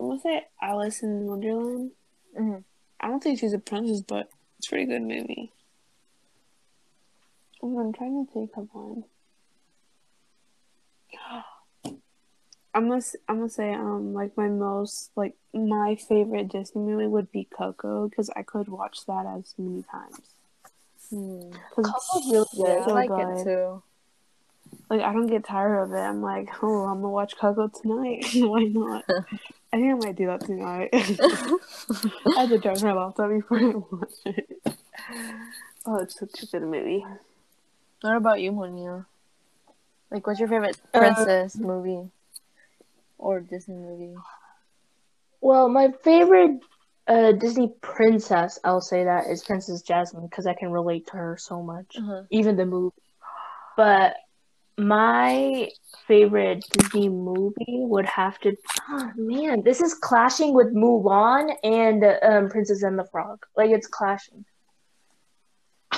gonna 0.00 0.20
say 0.20 0.44
Alice 0.60 1.02
in 1.02 1.26
Wonderland. 1.26 1.92
mhm. 2.38 2.64
I 3.00 3.08
don't 3.08 3.22
think 3.22 3.38
she's 3.38 3.52
a 3.52 3.58
princess, 3.58 4.00
but 4.00 4.30
it's 4.58 4.66
a 4.66 4.70
pretty 4.70 4.86
good 4.86 5.02
movie. 5.02 5.52
Oh, 7.62 7.78
I'm 7.78 7.92
trying 7.92 8.26
to 8.26 8.32
think 8.32 8.50
of 8.56 8.68
one. 8.72 9.04
I'm 12.76 12.88
gonna 12.90 13.02
I'm 13.26 13.36
gonna 13.38 13.48
say 13.48 13.72
um 13.72 14.12
like 14.12 14.36
my 14.36 14.48
most 14.48 15.10
like 15.16 15.34
my 15.54 15.96
favorite 15.96 16.48
Disney 16.48 16.82
movie 16.82 17.06
would 17.06 17.32
be 17.32 17.44
Coco 17.44 18.06
because 18.06 18.28
I 18.36 18.42
could 18.42 18.68
watch 18.68 19.06
that 19.06 19.24
as 19.24 19.54
many 19.56 19.82
times. 19.82 20.20
Hmm. 21.08 21.52
Coco's 21.74 22.30
really 22.30 22.46
good. 22.54 22.82
I 22.82 22.84
so 22.84 22.92
like 22.92 23.08
good. 23.08 23.40
it 23.40 23.44
too. 23.44 23.82
like 24.90 25.00
I 25.00 25.14
don't 25.14 25.26
get 25.26 25.44
tired 25.44 25.84
of 25.84 25.92
it. 25.92 25.96
I'm 25.96 26.20
like, 26.20 26.50
oh, 26.62 26.84
I'm 26.84 27.00
gonna 27.00 27.08
watch 27.08 27.38
Coco 27.38 27.68
tonight. 27.68 28.26
Why 28.34 28.64
not? 28.64 29.04
I 29.72 29.78
think 29.78 29.92
I 29.92 29.94
might 29.94 30.16
do 30.16 30.26
that 30.26 30.42
tonight. 30.42 30.90
I 32.36 32.40
had 32.40 32.50
to 32.50 32.58
turn 32.58 32.76
my 32.82 32.92
laptop 32.92 33.30
before 33.30 33.58
I 33.58 33.72
watch 33.74 34.10
it. 34.26 34.76
Oh, 35.86 35.96
it's 36.00 36.18
such 36.18 36.42
a 36.42 36.46
good 36.46 36.62
movie. 36.62 37.06
What 38.02 38.16
about 38.16 38.40
you, 38.42 38.52
Monia? 38.52 39.06
Like, 40.10 40.26
what's 40.26 40.38
your 40.40 40.48
favorite 40.48 40.76
Uh, 40.94 40.98
princess 41.00 41.56
movie 41.56 42.10
or 43.18 43.40
Disney 43.40 43.76
movie? 43.76 44.14
Well, 45.40 45.68
my 45.68 45.92
favorite 46.02 46.60
uh, 47.06 47.32
Disney 47.32 47.72
princess, 47.80 48.58
I'll 48.64 48.80
say 48.80 49.04
that, 49.04 49.26
is 49.26 49.44
Princess 49.44 49.82
Jasmine 49.82 50.26
because 50.26 50.46
I 50.46 50.54
can 50.54 50.70
relate 50.70 51.06
to 51.08 51.16
her 51.16 51.36
so 51.38 51.62
much, 51.62 51.96
Uh-huh. 51.98 52.22
even 52.30 52.56
the 52.56 52.66
movie. 52.66 52.96
But 53.76 54.16
my 54.78 55.68
favorite 56.08 56.64
Disney 56.72 57.08
movie 57.08 57.84
would 57.84 58.06
have 58.06 58.38
to. 58.40 58.56
Oh, 58.88 59.10
man, 59.16 59.62
this 59.62 59.80
is 59.80 59.94
clashing 59.94 60.54
with 60.54 60.74
Mulan 60.74 61.54
and 61.62 62.04
um, 62.22 62.48
Princess 62.48 62.82
and 62.82 62.98
the 62.98 63.04
Frog. 63.12 63.38
Like 63.56 63.70
it's 63.70 63.86
clashing. 63.86 64.44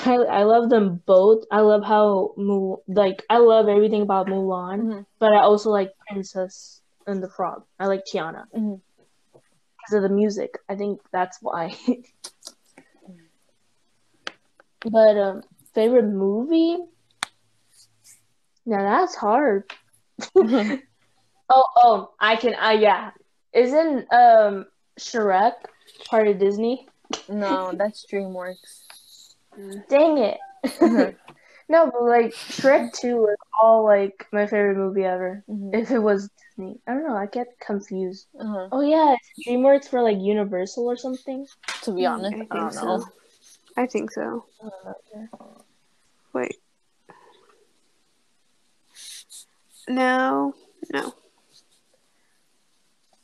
I 0.07 0.15
I 0.15 0.43
love 0.45 0.71
them 0.71 1.03
both. 1.07 1.45
I 1.51 1.61
love 1.61 1.83
how 1.85 2.33
Mu 2.37 2.77
like 2.87 3.25
I 3.31 3.39
love 3.39 3.69
everything 3.69 4.03
about 4.03 4.27
Mulan, 4.27 4.81
Mhm. 4.83 5.07
but 5.19 5.33
I 5.33 5.41
also 5.41 5.71
like 5.71 5.93
Princess 6.09 6.81
and 7.07 7.23
the 7.23 7.29
Frog. 7.29 7.65
I 7.79 7.87
like 7.87 8.05
Tiana 8.05 8.45
because 8.53 9.93
of 9.95 10.03
the 10.03 10.09
music. 10.09 10.59
I 10.69 10.77
think 10.77 11.01
that's 11.13 11.39
why. 11.41 11.75
but 14.85 15.17
um, 15.19 15.43
favorite 15.75 16.07
movie? 16.07 16.79
Now 18.67 18.83
that's 18.83 19.15
hard. 19.15 19.65
oh, 20.37 20.79
oh, 21.49 22.11
I 22.21 22.37
can. 22.37 22.55
Uh, 22.55 22.77
yeah, 22.79 23.11
isn't 23.53 24.13
um 24.13 24.67
Shrek 24.99 25.55
part 26.09 26.29
of 26.29 26.39
Disney? 26.39 26.87
no, 27.29 27.73
that's 27.77 28.05
DreamWorks. 28.07 28.85
Dang 29.89 30.19
it. 30.19 30.39
no, 31.69 31.91
but 31.91 32.03
like 32.03 32.33
Shrek 32.33 32.93
2 32.95 33.17
was 33.17 33.37
all 33.61 33.85
like 33.85 34.27
my 34.33 34.47
favorite 34.47 34.77
movie 34.77 35.05
ever. 35.05 35.43
Mhm. 35.49 35.75
If 35.75 35.91
it 35.91 35.99
was 35.99 36.31
Disney. 36.57 36.81
I 36.87 36.95
don't 36.95 37.07
know, 37.07 37.17
I 37.17 37.27
get 37.27 37.59
confused. 37.61 38.27
Uh-huh. 38.39 38.69
Oh 38.73 38.81
yeah, 38.81 39.15
it's 39.15 39.49
DreamWorks 39.49 39.89
for 39.89 40.03
like 40.03 40.19
Universal 40.21 40.85
or 40.85 40.97
something. 40.97 41.47
To 41.83 41.93
be 41.93 42.07
honest, 42.07 42.35
I, 42.35 42.39
think 42.39 42.51
don't 42.53 42.73
so. 42.73 42.85
know. 42.85 43.05
I 43.77 43.87
think 43.87 44.11
so. 44.13 44.45
I 44.63 44.69
don't. 45.13 45.63
Wait. 46.33 46.57
No, 49.89 50.55
no. 50.93 51.15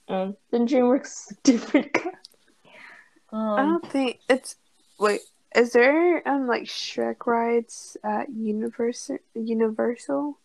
Um, 0.09 0.37
then 0.51 0.67
DreamWorks 0.67 1.07
is 1.07 1.27
a 1.33 1.35
different 1.43 1.93
guy. 1.93 2.11
I 3.33 3.61
Um, 3.63 3.69
don't 3.81 3.91
think 3.91 4.21
it's. 4.29 4.57
Wait, 4.99 5.21
is 5.55 5.73
there 5.73 6.27
um 6.29 6.47
like 6.47 6.65
Shrek 6.65 7.27
rides 7.27 7.97
at 8.05 8.29
Universal? 8.31 9.19
Universal? 9.35 10.39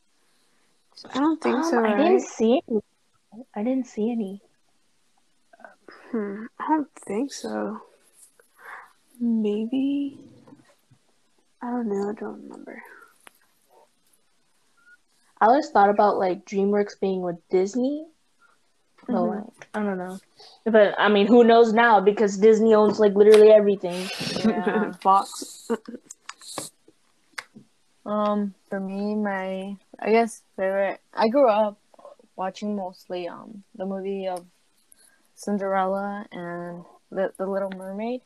I 1.13 1.19
don't 1.19 1.41
think 1.41 1.55
Um, 1.57 1.63
so. 1.63 1.85
I 1.85 1.95
didn't 1.97 2.21
see 2.21 2.61
any. 2.69 2.81
I 3.55 3.63
didn't 3.63 3.87
see 3.87 4.11
any. 4.11 4.41
Hmm, 6.11 6.45
I 6.59 6.67
don't 6.67 6.93
think 7.07 7.31
so. 7.31 7.81
Maybe. 9.19 10.17
I 11.61 11.71
don't 11.71 11.87
know. 11.89 12.09
I 12.09 12.13
don't 12.13 12.41
remember. 12.43 12.81
I 15.41 15.45
always 15.45 15.69
thought 15.69 15.89
about 15.89 16.17
like 16.17 16.45
DreamWorks 16.45 16.99
being 16.99 17.21
with 17.21 17.37
Disney. 17.49 18.05
But 19.09 19.15
Mhm. 19.15 19.35
like, 19.35 19.67
I 19.73 19.79
don't 19.83 19.97
know. 19.97 20.19
But 20.65 20.93
I 20.99 21.09
mean, 21.09 21.25
who 21.25 21.43
knows 21.43 21.73
now 21.73 21.99
because 21.99 22.37
Disney 22.37 22.75
owns 22.75 22.99
like 22.99 23.13
literally 23.15 23.49
everything. 23.51 24.07
Yeah. 24.37 24.91
Fox. 25.01 25.67
um, 28.05 28.53
for 28.69 28.79
me, 28.79 29.15
my 29.15 29.75
I 29.99 30.11
guess 30.11 30.43
favorite. 30.55 31.01
I 31.13 31.27
grew 31.29 31.49
up 31.49 31.79
watching 32.35 32.75
mostly 32.75 33.27
um 33.27 33.63
the 33.75 33.85
movie 33.85 34.27
of 34.27 34.45
Cinderella 35.35 36.25
and 36.31 36.85
the 37.11 37.33
the 37.37 37.47
Little 37.47 37.71
Mermaid. 37.71 38.21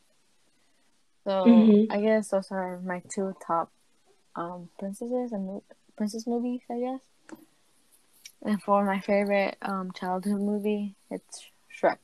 So 1.24 1.30
Mhm. 1.46 1.86
I 1.90 2.00
guess 2.00 2.28
those 2.28 2.50
are 2.50 2.78
my 2.80 3.02
two 3.08 3.34
top 3.46 3.70
um 4.36 4.68
princesses 4.78 5.32
and 5.32 5.46
mo- 5.46 5.64
princess 5.96 6.26
movies. 6.26 6.60
I 6.70 6.78
guess. 6.78 7.00
And 8.44 8.62
for 8.62 8.84
my 8.84 9.00
favorite 9.00 9.56
um 9.62 9.90
childhood 9.92 10.40
movie, 10.40 10.94
it's 11.10 11.44
Shrek. 11.80 11.98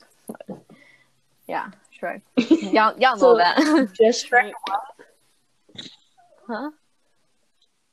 yeah, 1.47 1.71
Shrek. 2.01 2.23
Y'all 2.73 2.99
y'all 2.99 3.17
know 3.17 3.17
So- 3.17 3.37
that, 3.37 3.89
Just 4.01 4.31
Shrek. 4.31 4.53
huh? 6.47 6.71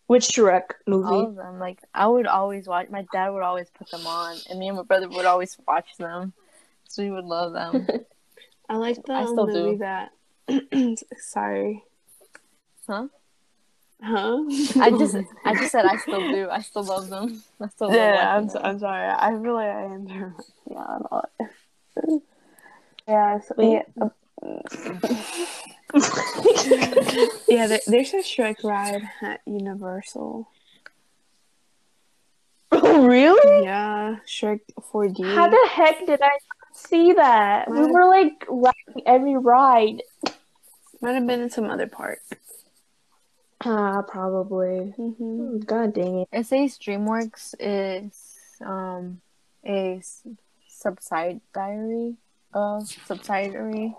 Which 0.08 0.28
Shrek 0.30 0.72
movie? 0.88 1.08
All 1.14 1.28
of 1.28 1.36
them. 1.36 1.60
Like 1.60 1.80
I 1.94 2.08
would 2.08 2.28
always 2.28 2.66
watch. 2.68 2.90
My 2.90 3.06
dad 3.12 3.30
would 3.32 3.44
always 3.44 3.70
put 3.78 3.90
them 3.92 4.08
on, 4.08 4.38
and 4.50 4.58
me 4.60 4.70
and 4.70 4.78
my 4.78 4.84
brother 4.84 5.10
would 5.10 5.26
always 5.26 5.58
watch 5.68 5.90
them. 5.98 6.32
So 6.88 7.04
we 7.04 7.12
would 7.12 7.26
love 7.26 7.52
them. 7.52 7.86
I 8.70 8.78
like 8.78 9.04
the 9.06 9.12
I 9.14 9.26
still 9.26 9.46
do. 9.48 9.54
movie 9.66 9.78
that. 9.80 10.12
Sorry. 11.18 11.84
Huh? 12.88 13.08
Huh? 14.02 14.44
I 14.80 14.92
just, 14.92 15.16
I 15.46 15.54
just 15.56 15.72
said 15.72 15.86
I 15.86 15.98
still 15.98 16.32
do. 16.32 16.50
I 16.50 16.62
still 16.62 16.84
love 16.84 17.10
them. 17.10 17.42
I 17.60 17.68
still 17.70 17.88
love 17.88 17.98
yeah, 17.98 18.36
I'm, 18.36 18.50
so. 18.50 18.60
I'm 18.60 18.80
sorry. 18.80 19.10
I 19.10 19.32
feel 19.42 19.54
like 19.54 19.68
I 19.68 19.84
am. 19.84 20.08
Yeah, 20.70 20.98
a 20.98 21.00
lot. 21.12 21.30
Yeah, 23.08 23.40
so, 23.40 23.56
yeah. 23.60 23.84
Oh. 24.02 24.12
yeah, 27.48 27.68
there, 27.68 27.80
there's 27.88 28.14
a 28.14 28.18
Shrek 28.18 28.64
ride 28.64 29.10
at 29.22 29.42
Universal. 29.46 30.48
Oh, 32.72 33.06
really? 33.08 33.64
Yeah, 33.64 34.18
Shrek 34.28 34.60
4D. 34.94 35.36
How 35.36 35.50
the 35.50 35.70
heck 35.72 36.06
did 36.06 36.22
I 36.22 36.38
see 36.74 37.14
that? 37.14 37.72
We 37.72 37.80
were 37.80 38.08
like 38.08 38.46
riding 38.48 39.04
every 39.06 39.38
ride. 39.38 40.04
Might 41.02 41.14
have 41.14 41.26
been 41.26 41.42
in 41.42 41.50
some 41.50 41.70
other 41.70 41.88
park. 41.88 42.20
Ah, 43.66 44.02
probably. 44.08 44.94
hmm 44.98 45.58
God 45.60 45.94
dang 45.94 46.20
it. 46.20 46.30
It 46.32 46.46
says 46.46 46.78
DreamWorks 46.78 47.56
is 47.60 48.38
um 48.66 49.22
a 49.66 50.02
subsidiary 50.68 52.16
of 52.54 52.88
subsidiary 53.06 53.96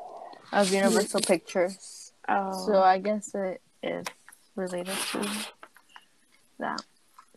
of 0.53 0.73
Universal 0.73 1.21
Pictures. 1.23 2.13
Oh, 2.29 2.67
So 2.67 2.81
I 2.83 2.99
guess 2.99 3.35
it 3.35 3.61
is 3.83 4.07
related 4.55 4.97
to 5.13 5.29
that. 6.61 6.83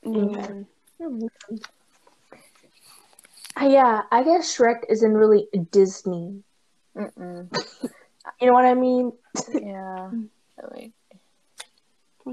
mm. 0.06 0.66
Ah, 3.58 3.66
yeah, 3.66 4.02
I 4.12 4.24
guess 4.24 4.56
Shrek 4.56 4.82
isn't 4.90 5.14
really 5.14 5.48
Disney. 5.72 6.44
You 6.96 8.48
know 8.48 8.54
what 8.54 8.66
I 8.66 8.74
mean? 8.76 9.12
Yeah. 9.54 10.12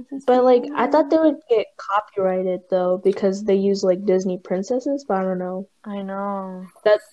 Princess 0.05 0.25
But 0.27 0.45
like, 0.45 0.65
I 0.75 0.87
thought 0.87 1.11
they 1.11 1.19
would 1.19 1.41
get 1.49 1.67
copyrighted 1.77 2.61
though 2.71 2.99
because 3.03 3.45
they 3.45 3.57
use 3.57 3.83
like 3.83 4.05
Disney 4.05 4.39
princesses. 4.39 5.05
But 5.07 5.19
I 5.19 5.23
don't 5.23 5.39
know. 5.39 5.69
I 5.85 6.03
know. 6.03 6.67
That's 6.85 7.05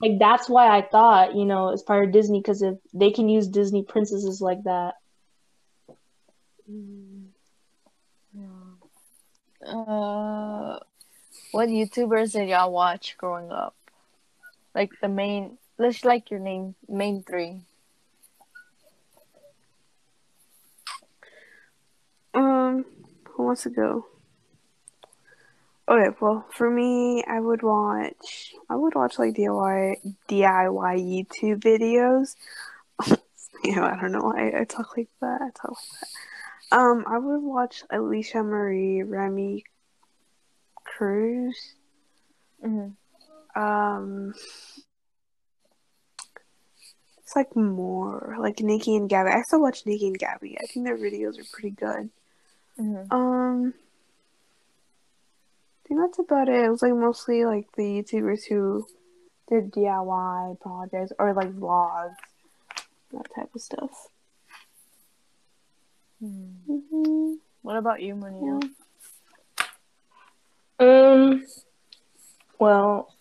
like 0.00 0.18
that's 0.18 0.48
why 0.48 0.76
I 0.76 0.82
thought 0.82 1.34
you 1.34 1.44
know 1.44 1.70
it's 1.70 1.82
part 1.82 2.04
of 2.04 2.12
Disney 2.12 2.40
because 2.40 2.62
if 2.62 2.76
they 2.94 3.10
can 3.10 3.28
use 3.28 3.48
Disney 3.48 3.82
princesses 3.82 4.40
like 4.40 4.62
that. 4.64 4.94
Mm. 6.70 7.22
Uh, 9.66 10.78
what 11.52 11.68
YouTubers 11.68 12.32
did 12.32 12.48
y'all 12.48 12.72
watch 12.72 13.16
growing 13.16 13.50
up? 13.52 13.76
Like 14.74 14.90
the 15.00 15.08
main, 15.08 15.58
let's 15.78 16.04
like 16.04 16.30
your 16.30 16.40
name, 16.40 16.74
main 16.88 17.22
three. 17.22 17.60
Who 23.42 23.46
wants 23.46 23.64
to 23.64 23.70
go? 23.70 24.06
Okay, 25.88 26.16
well, 26.20 26.46
for 26.52 26.70
me, 26.70 27.24
I 27.26 27.40
would 27.40 27.64
watch. 27.64 28.54
I 28.70 28.76
would 28.76 28.94
watch 28.94 29.18
like 29.18 29.34
DIY 29.34 29.96
DIY 30.28 31.26
YouTube 31.34 31.58
videos. 31.58 32.36
you 33.64 33.74
know, 33.74 33.82
I 33.82 33.98
don't 34.00 34.12
know 34.12 34.20
why 34.20 34.52
I 34.56 34.62
talk 34.62 34.96
like 34.96 35.08
that. 35.22 35.42
I 35.42 35.50
talk 35.50 35.72
like 35.72 36.10
that. 36.70 36.78
Um, 36.78 37.04
I 37.04 37.18
would 37.18 37.42
watch 37.42 37.82
Alicia 37.90 38.44
Marie, 38.44 39.02
Remi 39.02 39.64
Cruz. 40.84 41.74
Mm-hmm. 42.64 43.60
Um, 43.60 44.34
it's 47.18 47.34
like 47.34 47.56
more 47.56 48.36
like 48.38 48.58
Niki 48.58 48.96
and 48.96 49.10
Gabi. 49.10 49.34
I 49.34 49.42
still 49.42 49.60
watch 49.60 49.82
Niki 49.84 50.06
and 50.06 50.18
Gabi. 50.18 50.54
I 50.62 50.66
think 50.66 50.86
their 50.86 50.96
videos 50.96 51.40
are 51.40 51.50
pretty 51.52 51.70
good. 51.70 52.10
Mm-hmm. 52.80 53.14
Um, 53.14 53.74
I 55.84 55.88
think 55.88 56.00
that's 56.00 56.18
about 56.18 56.48
it. 56.48 56.64
It 56.64 56.70
was 56.70 56.82
like 56.82 56.94
mostly 56.94 57.44
like 57.44 57.66
the 57.76 57.82
YouTubers 57.82 58.44
who 58.48 58.86
did 59.48 59.72
DIY 59.72 60.60
projects 60.60 61.12
or 61.18 61.34
like 61.34 61.52
vlogs, 61.52 62.14
that 63.12 63.26
type 63.34 63.54
of 63.54 63.60
stuff. 63.60 64.08
Mm-hmm. 66.22 67.34
What 67.62 67.76
about 67.76 68.00
you, 68.02 68.14
Monia? 68.14 68.60
Um. 70.78 71.44
Well, 72.58 73.12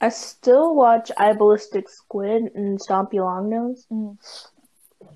I 0.00 0.08
still 0.08 0.74
watch 0.74 1.10
iBallisticSquid 1.18 2.54
and 2.54 2.78
Stampy 2.80 3.14
Longnose. 3.14 3.86
Mhm. 3.92 4.18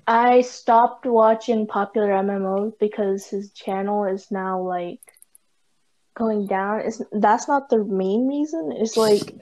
I 0.07 0.41
stopped 0.41 1.05
watching 1.05 1.67
PopularMMOs 1.67 2.77
because 2.79 3.27
his 3.27 3.51
channel 3.51 4.05
is 4.05 4.31
now 4.31 4.61
like 4.61 4.99
going 6.15 6.47
down. 6.47 6.81
It's 6.81 7.01
that's 7.11 7.47
not 7.47 7.69
the 7.69 7.83
main 7.83 8.27
reason. 8.27 8.73
It's 8.75 8.97
like 8.97 9.35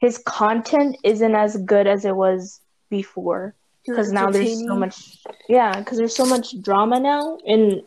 his 0.00 0.18
content 0.18 0.98
isn't 1.02 1.34
as 1.34 1.56
good 1.56 1.86
as 1.86 2.04
it 2.04 2.14
was 2.14 2.60
before 2.90 3.54
because 3.84 4.12
now 4.12 4.30
there's 4.30 4.64
so 4.66 4.76
much. 4.76 5.18
Yeah, 5.48 5.78
because 5.78 5.98
there's 5.98 6.16
so 6.16 6.26
much 6.26 6.60
drama 6.60 7.00
now, 7.00 7.38
and 7.46 7.82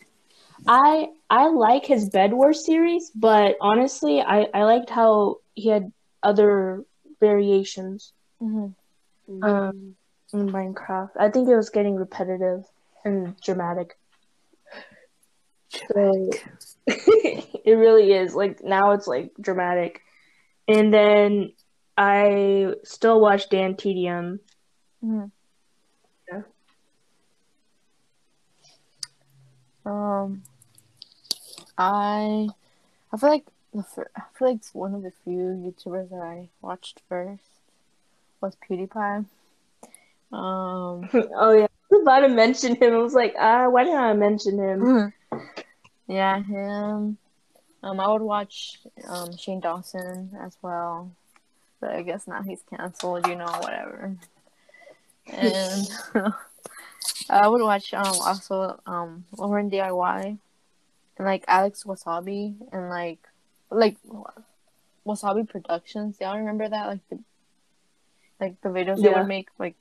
I 0.68 1.10
I 1.30 1.48
like 1.48 1.86
his 1.86 2.10
Bed 2.10 2.34
Wars 2.34 2.66
series, 2.66 3.12
but 3.16 3.56
honestly, 3.62 4.22
I 4.22 4.48
I 4.54 4.64
liked 4.64 4.90
how 4.90 5.40
he 5.54 5.70
had 5.70 5.92
other 6.24 6.84
variations 7.20 8.12
Mm-hmm. 8.42 9.44
um, 9.44 9.96
in 10.34 10.50
Minecraft. 10.50 11.12
I 11.20 11.30
think 11.30 11.48
it 11.50 11.56
was 11.56 11.70
getting 11.70 11.96
repetitive 11.96 12.66
and 13.04 13.40
dramatic. 13.42 13.98
So 15.70 16.30
it 16.88 17.78
really 17.78 18.14
is. 18.14 18.34
Like 18.34 18.64
now 18.64 18.92
it's 18.92 19.08
like 19.08 19.32
dramatic. 19.40 20.02
And 20.68 20.94
then 20.94 21.52
I 21.98 22.74
still 22.84 23.20
watch 23.22 23.50
DanTDM. 23.50 24.40
Mhm. 25.04 25.32
Yeah. 26.32 26.42
Um, 29.86 30.42
I, 31.78 32.50
I 33.14 33.18
feel 33.18 33.30
like 33.30 33.46
the 33.74 33.84
fir- 33.84 34.10
I 34.16 34.22
feel 34.34 34.48
like 34.48 34.58
it's 34.58 34.74
one 34.74 34.96
of 34.96 35.04
the 35.04 35.12
few 35.24 35.34
YouTubers 35.36 36.10
that 36.10 36.22
I 36.22 36.50
watched 36.62 37.02
first 37.08 37.44
was 38.42 38.56
PewDiePie. 38.68 39.26
Um, 40.32 41.10
oh 41.14 41.52
yeah. 41.52 41.68
I 41.68 41.96
was 41.96 42.02
about 42.02 42.20
to 42.22 42.30
mention 42.30 42.76
him. 42.76 42.94
I 42.94 42.98
was 42.98 43.14
like, 43.14 43.36
ah, 43.40 43.70
why 43.70 43.84
didn't 43.84 44.00
I 44.00 44.14
mention 44.14 44.58
him? 44.58 45.14
yeah, 46.08 46.42
him. 46.42 47.18
Um, 47.84 48.00
I 48.00 48.08
would 48.12 48.24
watch 48.24 48.80
um 49.08 49.38
Shane 49.38 49.60
Dawson 49.60 50.32
as 50.42 50.58
well, 50.62 51.12
but 51.80 51.92
I 51.92 52.02
guess 52.02 52.28
now 52.28 52.42
he's 52.42 52.64
canceled. 52.70 53.28
You 53.28 53.36
know, 53.36 53.46
whatever. 53.46 54.18
And 55.32 55.88
I 57.30 57.48
would 57.48 57.62
watch 57.62 57.94
um 57.94 58.16
also 58.20 58.80
um 58.86 59.26
Lauren 59.38 59.70
DIY 59.70 60.38
and 61.18 61.26
like 61.26 61.46
Alex 61.48 61.84
Wassabi 61.84 62.56
and 62.72 62.90
like 62.90 63.20
like 63.70 63.98
Wassabi 65.06 65.48
Productions. 65.48 66.18
Y'all 66.20 66.38
remember 66.38 66.68
that? 66.68 66.88
Like 66.88 67.10
the 67.10 67.20
like 68.40 68.62
the 68.62 68.70
videos 68.70 69.02
they 69.02 69.10
would 69.10 69.28
make 69.28 69.50
like 69.60 69.76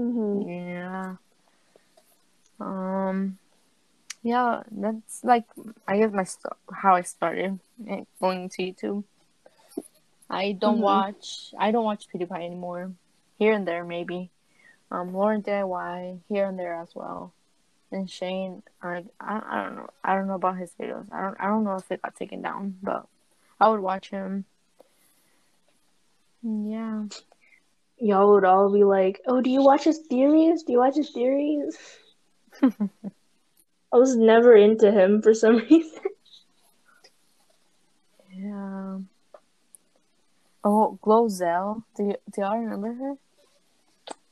hmm 0.00 0.42
yeah. 0.48 1.16
Um. 2.58 3.38
Yeah, 4.22 4.62
that's 4.70 5.24
like 5.24 5.44
I 5.88 5.98
guess 5.98 6.12
my 6.12 6.24
st- 6.24 6.52
how 6.72 6.94
I 6.94 7.02
started 7.02 7.58
going 8.20 8.48
to 8.50 8.62
YouTube. 8.62 9.04
I 10.28 10.52
don't 10.52 10.78
Mhm. 10.78 10.82
watch. 10.82 11.54
I 11.58 11.70
don't 11.70 11.84
watch 11.84 12.08
PewDiePie 12.08 12.44
anymore. 12.44 12.92
Here 13.38 13.52
and 13.52 13.66
there, 13.66 13.84
maybe. 13.84 14.30
Um, 14.90 15.14
Lauren 15.14 15.40
DIY 15.42 16.20
here 16.28 16.46
and 16.46 16.58
there 16.58 16.74
as 16.74 16.94
well. 16.94 17.32
And 17.92 18.08
Shane, 18.10 18.62
I, 18.82 19.04
I, 19.20 19.42
I 19.50 19.62
don't 19.64 19.76
know. 19.76 19.90
I 20.04 20.14
don't 20.14 20.28
know 20.28 20.34
about 20.34 20.58
his 20.58 20.72
videos. 20.78 21.10
I 21.12 21.22
don't. 21.22 21.36
I 21.40 21.46
don't 21.46 21.64
know 21.64 21.76
if 21.76 21.90
it 21.90 22.02
got 22.02 22.14
taken 22.14 22.42
down, 22.42 22.76
but 22.82 23.06
I 23.60 23.68
would 23.68 23.80
watch 23.80 24.10
him. 24.10 24.44
Yeah. 26.42 27.04
Y'all 28.00 28.32
would 28.32 28.44
all 28.44 28.72
be 28.72 28.84
like, 28.84 29.20
oh, 29.26 29.40
do 29.40 29.50
you 29.50 29.62
watch 29.62 29.84
his 29.84 29.98
theories? 30.08 30.62
Do 30.64 30.72
you 30.72 30.78
watch 30.78 30.96
his 30.96 31.10
theories? 31.10 31.76
I 32.62 33.96
was 33.96 34.16
never 34.16 34.54
into 34.54 34.90
him 34.90 35.22
for 35.22 35.34
some 35.34 35.56
reason. 35.70 36.00
Yeah. 38.32 38.98
Oh, 40.64 40.98
Glozell. 41.02 41.84
Do 41.96 42.04
y- 42.04 42.16
do 42.30 42.40
y'all 42.40 42.58
remember 42.58 42.92
her? 42.94 43.14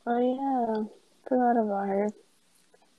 Oh 0.07 0.18
yeah, 0.18 0.85
forgot 1.28 1.57
about 1.62 1.88
her. 1.88 2.09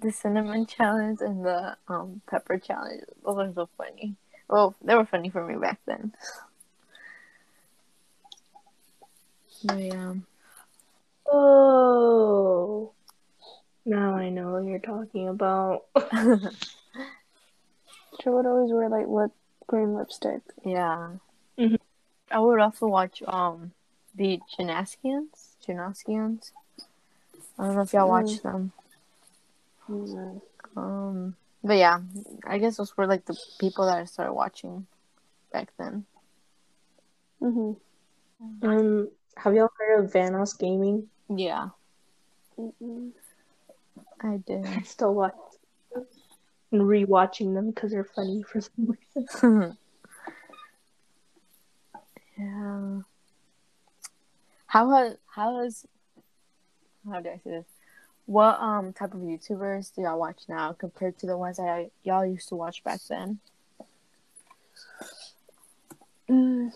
The 0.01 0.11
cinnamon 0.11 0.65
challenge 0.65 1.21
and 1.21 1.45
the 1.45 1.77
um 1.87 2.21
pepper 2.29 2.57
challenge. 2.59 3.03
Those 3.25 3.37
are 3.37 3.53
so 3.53 3.69
funny. 3.77 4.15
Well, 4.49 4.75
they 4.81 4.95
were 4.95 5.05
funny 5.05 5.29
for 5.29 5.45
me 5.45 5.55
back 5.57 5.79
then. 5.85 6.13
Yeah. 9.61 10.13
Oh. 11.31 12.91
Now 13.85 14.15
I 14.15 14.29
know 14.29 14.53
what 14.53 14.63
you're 14.65 14.79
talking 14.79 15.27
about. 15.29 15.85
She 18.21 18.27
would 18.27 18.45
always 18.45 18.69
wear 18.73 18.89
like 18.89 19.07
lip 19.07 19.31
green 19.67 19.95
lipstick. 19.95 20.41
yeah. 20.65 21.11
Mhm. 21.57 21.77
I 22.29 22.39
would 22.39 22.59
also 22.59 22.87
watch 22.87 23.23
um 23.25 23.71
the 24.13 24.41
Gymnastians. 24.57 25.55
Gymnastians. 25.65 26.51
I 27.57 27.63
don't 27.65 27.75
know 27.75 27.81
if 27.83 27.93
y'all 27.93 28.07
Mm. 28.07 28.09
watch 28.09 28.41
them. 28.41 28.71
Mm. 29.89 30.41
Um, 30.75 31.35
but 31.63 31.77
yeah, 31.77 32.01
I 32.43 32.57
guess 32.57 32.75
those 32.77 32.97
were 32.97 33.07
like 33.07 33.23
the 33.25 33.39
people 33.57 33.85
that 33.85 33.97
I 33.99 34.03
started 34.05 34.33
watching 34.33 34.85
back 35.53 35.69
then. 35.77 36.05
hmm 37.39 37.73
Um, 38.63 39.09
have 39.37 39.53
y'all 39.53 39.69
heard 39.77 40.03
of 40.03 40.11
VanossGaming? 40.11 41.05
Yeah, 41.29 41.69
Mm-mm. 42.59 43.11
I 44.21 44.37
did. 44.45 44.65
I 44.65 44.81
still 44.81 45.13
watch 45.13 45.35
and 46.71 46.81
rewatching 46.81 47.53
them 47.53 47.71
because 47.71 47.91
they're 47.91 48.03
funny 48.03 48.43
for 48.43 48.61
some 48.61 48.97
reason. 49.15 49.77
yeah. 52.37 52.99
How 54.67 54.91
has 54.91 55.17
how 55.27 55.59
has 55.61 55.85
how 57.09 57.21
do 57.21 57.29
I 57.29 57.39
say 57.43 57.49
this? 57.51 57.65
What 58.25 58.59
um 58.59 58.93
type 58.93 59.13
of 59.13 59.21
YouTubers 59.21 59.95
do 59.95 60.03
y'all 60.03 60.19
watch 60.19 60.41
now 60.47 60.73
compared 60.73 61.17
to 61.19 61.25
the 61.25 61.37
ones 61.37 61.57
that 61.57 61.67
I, 61.67 61.89
y'all 62.03 62.25
used 62.25 62.49
to 62.49 62.55
watch 62.55 62.83
back 62.83 62.99
then? 63.09 63.39
Mm. 66.29 66.71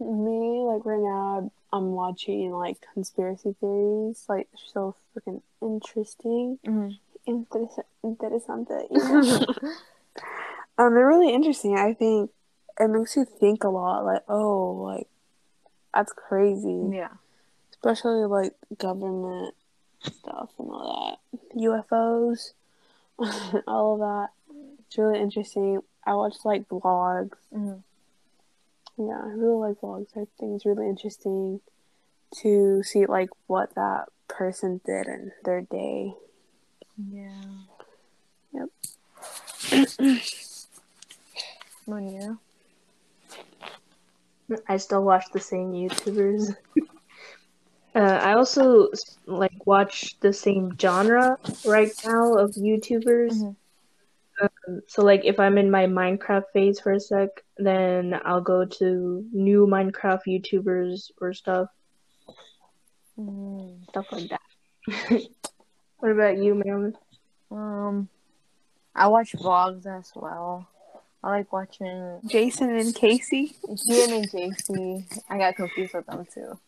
Me, 0.00 0.64
like 0.66 0.84
right 0.84 1.00
now, 1.00 1.50
I'm 1.72 1.92
watching 1.92 2.50
like 2.52 2.78
conspiracy 2.92 3.54
theories. 3.60 4.24
Like 4.28 4.48
so 4.72 4.94
freaking 5.14 5.42
interesting. 5.60 6.58
Mhm. 6.66 6.98
Interesa- 7.26 7.84
interesante. 8.04 8.86
Yeah. 8.90 9.70
um, 10.78 10.94
they're 10.94 11.06
really 11.06 11.32
interesting. 11.32 11.76
I 11.78 11.94
think 11.94 12.30
it 12.80 12.88
makes 12.88 13.16
you 13.16 13.24
think 13.24 13.64
a 13.64 13.68
lot. 13.68 14.04
Like, 14.04 14.22
oh, 14.28 14.72
like 14.82 15.08
that's 15.94 16.12
crazy. 16.12 16.88
Yeah. 16.92 17.08
Especially 17.72 18.24
like 18.26 18.54
government 18.78 19.54
stuff 20.02 20.50
and 20.58 20.68
all 20.70 21.18
that, 21.32 21.38
UFOs, 21.56 22.52
all 23.66 23.94
of 23.94 24.00
that. 24.00 24.28
It's 24.86 24.98
really 24.98 25.20
interesting. 25.20 25.80
I 26.04 26.14
watch 26.14 26.36
like 26.44 26.68
vlogs. 26.68 27.36
Mhm. 27.54 27.82
Yeah, 29.08 29.20
I 29.22 29.28
really 29.34 29.68
like 29.68 29.80
vlogs. 29.80 30.16
I 30.16 30.26
think 30.38 30.56
it's 30.56 30.66
really 30.66 30.88
interesting 30.88 31.60
to 32.36 32.82
see 32.82 33.06
like 33.06 33.30
what 33.46 33.74
that 33.74 34.06
person 34.28 34.80
did 34.84 35.06
in 35.06 35.32
their 35.44 35.62
day. 35.62 36.14
Yeah. 37.10 37.42
Yep. 38.52 38.68
Monia. 41.86 42.38
I 44.68 44.76
still 44.76 45.02
watch 45.02 45.24
the 45.32 45.40
same 45.40 45.72
YouTubers. 45.72 46.54
uh, 47.94 47.98
I 47.98 48.34
also 48.34 48.88
like 49.26 49.66
watch 49.66 50.18
the 50.20 50.32
same 50.32 50.76
genre 50.78 51.38
right 51.64 51.92
now 52.04 52.34
of 52.34 52.52
YouTubers. 52.52 53.32
Mhm. 53.32 53.56
Um, 54.68 54.80
so 54.88 55.02
like 55.02 55.22
if 55.24 55.40
I'm 55.40 55.58
in 55.58 55.70
my 55.70 55.86
Minecraft 55.86 56.44
phase 56.52 56.80
for 56.80 56.92
a 56.92 57.00
sec, 57.00 57.28
then 57.56 58.18
I'll 58.24 58.40
go 58.40 58.64
to 58.64 59.24
new 59.32 59.66
Minecraft 59.66 60.22
YouTubers 60.28 61.10
or 61.20 61.32
stuff, 61.32 61.68
Mm. 63.18 63.86
stuff 63.90 64.06
like 64.10 64.30
that. 64.30 64.40
what 65.98 66.10
about 66.12 66.38
you, 66.38 66.54
Marilyn? 66.54 66.96
Um, 67.50 68.08
I 68.94 69.08
watch 69.08 69.32
vlogs 69.32 69.86
as 69.86 70.10
well. 70.14 70.66
I 71.22 71.30
like 71.30 71.52
watching 71.52 72.20
Jason 72.26 72.74
and 72.74 72.94
Casey. 72.94 73.54
Kian 73.68 74.16
and 74.16 74.30
JC. 74.30 75.22
I 75.28 75.38
got 75.38 75.56
confused 75.56 75.94
with 75.94 76.06
them 76.06 76.26
too. 76.32 76.58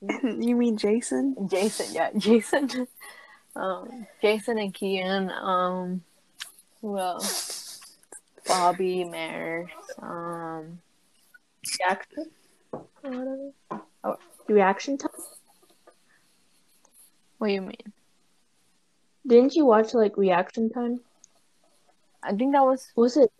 you 0.40 0.54
mean 0.56 0.76
Jason? 0.78 1.48
Jason, 1.50 1.92
yeah, 1.92 2.10
Jason. 2.16 2.86
Um, 3.56 4.06
Jason 4.22 4.58
and 4.58 4.72
Kian. 4.72 5.30
Um, 5.30 6.02
who 6.84 6.98
else? 6.98 7.80
Bobby 8.46 9.04
Mares. 9.04 9.70
Um, 10.02 10.80
Reaction? 11.80 12.30
Whatever. 13.00 13.50
Oh, 14.04 14.16
reaction 14.48 14.98
time? 14.98 15.10
what 17.38 17.46
do 17.48 17.54
you 17.54 17.62
mean? 17.62 17.92
Didn't 19.26 19.54
you 19.54 19.64
watch 19.64 19.94
like 19.94 20.18
reaction 20.18 20.68
time? 20.68 21.00
I 22.22 22.34
think 22.34 22.52
that 22.52 22.64
was 22.64 22.92
Was 22.96 23.16
it 23.16 23.32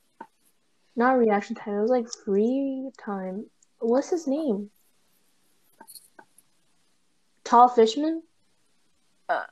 not 0.96 1.18
reaction 1.18 1.54
time? 1.54 1.74
It 1.74 1.82
was 1.82 1.90
like 1.90 2.06
free 2.24 2.88
time. 2.98 3.44
What's 3.78 4.08
his 4.08 4.26
name? 4.26 4.70
Tal 7.44 7.68
Fishman? 7.68 8.22
uh, 9.28 9.42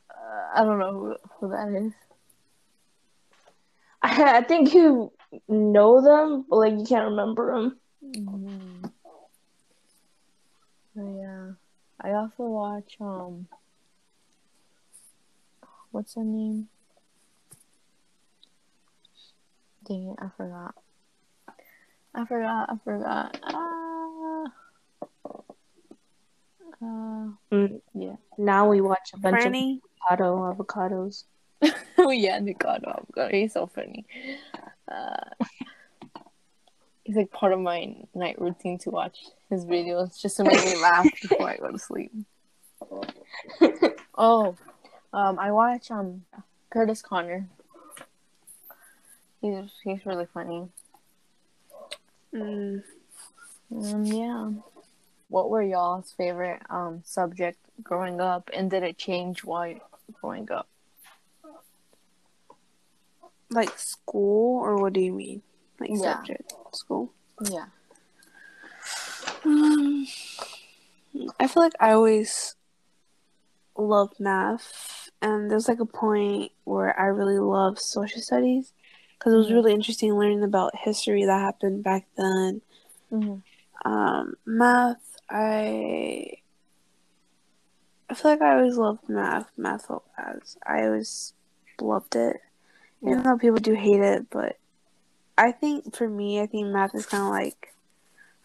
I 0.54 0.64
don't 0.64 0.78
know 0.78 0.92
who, 0.92 1.16
who 1.40 1.48
that 1.50 1.68
is. 1.68 1.92
I, 4.02 4.38
I 4.38 4.42
think 4.42 4.74
you 4.74 5.12
know 5.48 6.00
them, 6.02 6.44
but 6.48 6.56
like 6.56 6.74
you 6.78 6.84
can't 6.84 7.10
remember 7.10 7.52
them. 7.54 7.80
Mm. 8.04 8.92
Oh, 10.98 11.18
yeah. 11.20 11.52
I 12.00 12.14
also 12.14 12.42
watch 12.44 12.96
um 13.00 13.46
what's 15.90 16.14
her 16.14 16.24
name? 16.24 16.68
Dang 19.84 20.08
it, 20.08 20.18
I 20.18 20.28
forgot. 20.36 20.74
I 22.14 22.24
forgot. 22.26 22.70
I 22.70 22.76
forgot. 22.84 23.38
Ah. 23.42 24.44
Uh, 26.84 27.28
Mm, 27.52 27.80
yeah. 27.94 28.16
now 28.38 28.68
we 28.68 28.80
watch 28.80 29.12
a 29.14 29.18
bunch 29.18 29.36
Franny, 29.42 29.80
of 30.10 30.10
avocado 30.10 30.52
avocados. 30.52 31.24
Oh 32.04 32.10
yeah, 32.10 32.38
Nikocado 32.40 32.88
Avocado. 32.88 33.28
He's 33.30 33.52
so 33.52 33.66
funny. 33.66 34.04
Uh, 34.90 35.46
he's 37.04 37.16
like 37.16 37.30
part 37.30 37.52
of 37.52 37.60
my 37.60 37.94
night 38.14 38.40
routine 38.40 38.78
to 38.78 38.90
watch 38.90 39.18
his 39.50 39.64
videos 39.64 40.20
just 40.20 40.36
to 40.38 40.44
make 40.44 40.64
me 40.64 40.76
laugh 40.80 41.06
before 41.22 41.48
I 41.48 41.56
go 41.58 41.70
to 41.70 41.78
sleep. 41.78 42.12
Oh, 44.18 44.56
um, 45.12 45.38
I 45.38 45.52
watch 45.52 45.90
um 45.90 46.24
Curtis 46.70 47.00
Conner. 47.02 47.46
He's 49.40 49.70
he's 49.82 50.04
really 50.04 50.26
funny. 50.26 50.68
mm, 52.34 52.82
Um, 53.74 54.04
yeah. 54.04 54.50
What 55.28 55.48
were 55.48 55.62
y'all's 55.62 56.12
favorite 56.12 56.60
um 56.68 57.02
subject 57.04 57.58
growing 57.82 58.20
up, 58.20 58.50
and 58.52 58.70
did 58.70 58.82
it 58.82 58.98
change 58.98 59.44
while 59.44 59.74
growing 60.20 60.50
up? 60.50 60.68
Like 63.52 63.78
school, 63.78 64.60
or 64.62 64.76
what 64.76 64.92
do 64.92 65.00
you 65.00 65.12
mean? 65.12 65.42
Like 65.78 65.90
Yeah. 65.92 66.14
subject, 66.14 66.52
school. 66.74 67.12
Yeah. 67.50 67.66
Um, 69.44 70.06
I 71.38 71.46
feel 71.46 71.62
like 71.62 71.72
I 71.80 71.92
always 71.92 72.54
loved 73.76 74.18
math, 74.20 75.10
and 75.20 75.50
there's 75.50 75.68
like 75.68 75.80
a 75.80 75.86
point 75.86 76.52
where 76.64 76.98
I 76.98 77.06
really 77.06 77.38
loved 77.38 77.78
social 77.78 78.20
studies 78.20 78.72
because 79.18 79.32
it 79.34 79.36
was 79.36 79.48
Mhm. 79.48 79.54
really 79.54 79.72
interesting 79.74 80.14
learning 80.14 80.42
about 80.42 80.76
history 80.76 81.24
that 81.24 81.40
happened 81.40 81.82
back 81.84 82.06
then. 82.16 82.62
hmm 83.10 83.36
Um, 83.84 84.36
math, 84.46 85.16
I 85.28 86.38
I 88.08 88.14
feel 88.14 88.30
like 88.32 88.42
I 88.42 88.56
always 88.56 88.76
loved 88.76 89.08
math, 89.08 89.50
math 89.56 89.90
as 90.18 90.56
I 90.66 90.84
always 90.84 91.32
loved 91.80 92.14
it, 92.14 92.40
even 93.02 93.18
Yeah. 93.18 93.22
though 93.22 93.38
people 93.38 93.58
do 93.58 93.74
hate 93.74 94.00
it. 94.00 94.30
But 94.30 94.56
I 95.36 95.52
think 95.52 95.94
for 95.94 96.08
me, 96.08 96.40
I 96.40 96.46
think 96.46 96.68
math 96.68 96.94
is 96.94 97.06
kind 97.06 97.22
of 97.24 97.30
like 97.30 97.74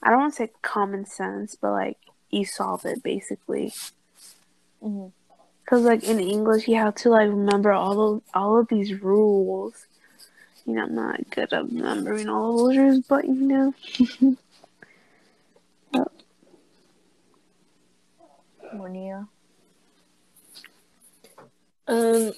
I 0.02 0.10
don't 0.10 0.20
want 0.20 0.34
to 0.34 0.38
say 0.38 0.52
common 0.62 1.06
sense, 1.06 1.56
but 1.56 1.72
like 1.72 1.98
you 2.30 2.46
solve 2.46 2.86
it 2.86 3.04
basically. 3.04 3.74
hmm 4.82 5.08
Cause 5.66 5.82
like 5.82 6.04
in 6.06 6.20
English, 6.22 6.68
you 6.70 6.76
have 6.78 6.96
to 6.96 7.10
like 7.10 7.28
remember 7.28 7.74
all 7.74 8.16
of 8.16 8.24
all 8.34 8.58
of 8.58 8.70
these 8.70 9.02
rules. 9.02 9.86
You 10.66 10.74
know, 10.76 10.84
I'm 10.84 10.96
not 10.96 11.30
good 11.30 11.52
at 11.52 11.66
remembering 11.66 12.30
all 12.30 12.52
of 12.70 12.76
those 12.76 12.78
rules, 12.78 13.00
but 13.08 13.26
you 13.26 13.34
know. 13.36 13.74
Monia. 18.74 19.28
Um, 21.88 22.34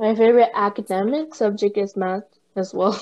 my 0.00 0.14
favorite 0.16 0.50
academic 0.54 1.34
subject 1.34 1.76
is 1.78 1.96
math 1.96 2.24
as 2.56 2.72
well. 2.74 2.98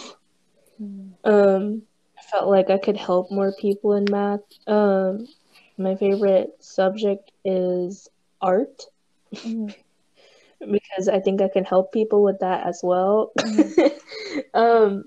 Mhm. 0.80 1.14
Um, 1.24 1.82
I 2.18 2.22
felt 2.22 2.48
like 2.48 2.70
I 2.70 2.78
could 2.78 2.96
help 2.96 3.30
more 3.30 3.52
people 3.52 3.94
in 3.94 4.04
math. 4.10 4.40
Um, 4.66 5.28
my 5.76 5.96
favorite 5.96 6.50
subject 6.60 7.30
is 7.44 8.08
art 8.40 8.86
Mhm. 9.32 9.74
because 10.60 11.08
I 11.08 11.20
think 11.20 11.40
I 11.40 11.48
can 11.48 11.64
help 11.64 11.92
people 11.92 12.22
with 12.22 12.40
that 12.40 12.66
as 12.66 12.80
well. 12.82 13.32
um, 14.54 15.04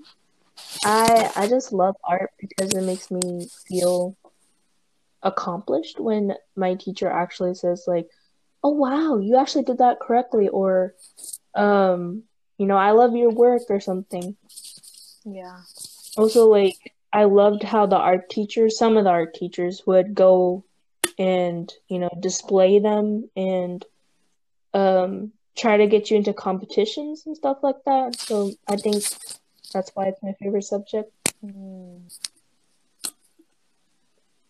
I 0.84 1.30
I 1.36 1.46
just 1.48 1.72
love 1.72 1.96
art 2.04 2.30
because 2.40 2.74
it 2.74 2.82
makes 2.82 3.10
me 3.10 3.48
feel 3.68 4.16
accomplished 5.22 6.00
when 6.00 6.34
my 6.56 6.74
teacher 6.74 7.08
actually 7.10 7.54
says 7.54 7.84
like, 7.86 8.08
"Oh 8.64 8.70
wow, 8.70 9.18
you 9.18 9.36
actually 9.36 9.64
did 9.64 9.78
that 9.78 10.00
correctly," 10.00 10.48
or 10.48 10.94
um, 11.54 12.24
you 12.58 12.66
know, 12.66 12.76
"I 12.76 12.92
love 12.92 13.16
your 13.16 13.30
work" 13.30 13.62
or 13.68 13.80
something. 13.80 14.36
Yeah. 15.24 15.60
Also, 16.16 16.48
like, 16.48 16.76
I 17.12 17.24
loved 17.24 17.62
how 17.62 17.86
the 17.86 17.96
art 17.96 18.30
teachers, 18.30 18.78
some 18.78 18.96
of 18.96 19.04
the 19.04 19.10
art 19.10 19.34
teachers 19.34 19.82
would 19.86 20.14
go 20.14 20.64
and, 21.18 21.72
you 21.88 21.98
know, 21.98 22.10
display 22.20 22.78
them 22.78 23.30
and 23.36 23.84
um, 24.74 25.32
try 25.56 25.76
to 25.76 25.86
get 25.86 26.10
you 26.10 26.16
into 26.16 26.32
competitions 26.32 27.24
and 27.26 27.36
stuff 27.36 27.58
like 27.62 27.82
that. 27.84 28.16
So 28.18 28.52
I 28.68 28.76
think 28.76 29.04
that's 29.72 29.90
why 29.94 30.06
it's 30.06 30.22
my 30.22 30.32
favorite 30.40 30.64
subject. 30.64 31.12
Mm. 31.44 32.02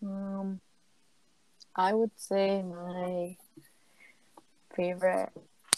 Um, 0.05 0.61
I 1.75 1.95
would 1.95 2.11
say 2.17 2.63
my 2.63 3.37
favorite 4.75 5.31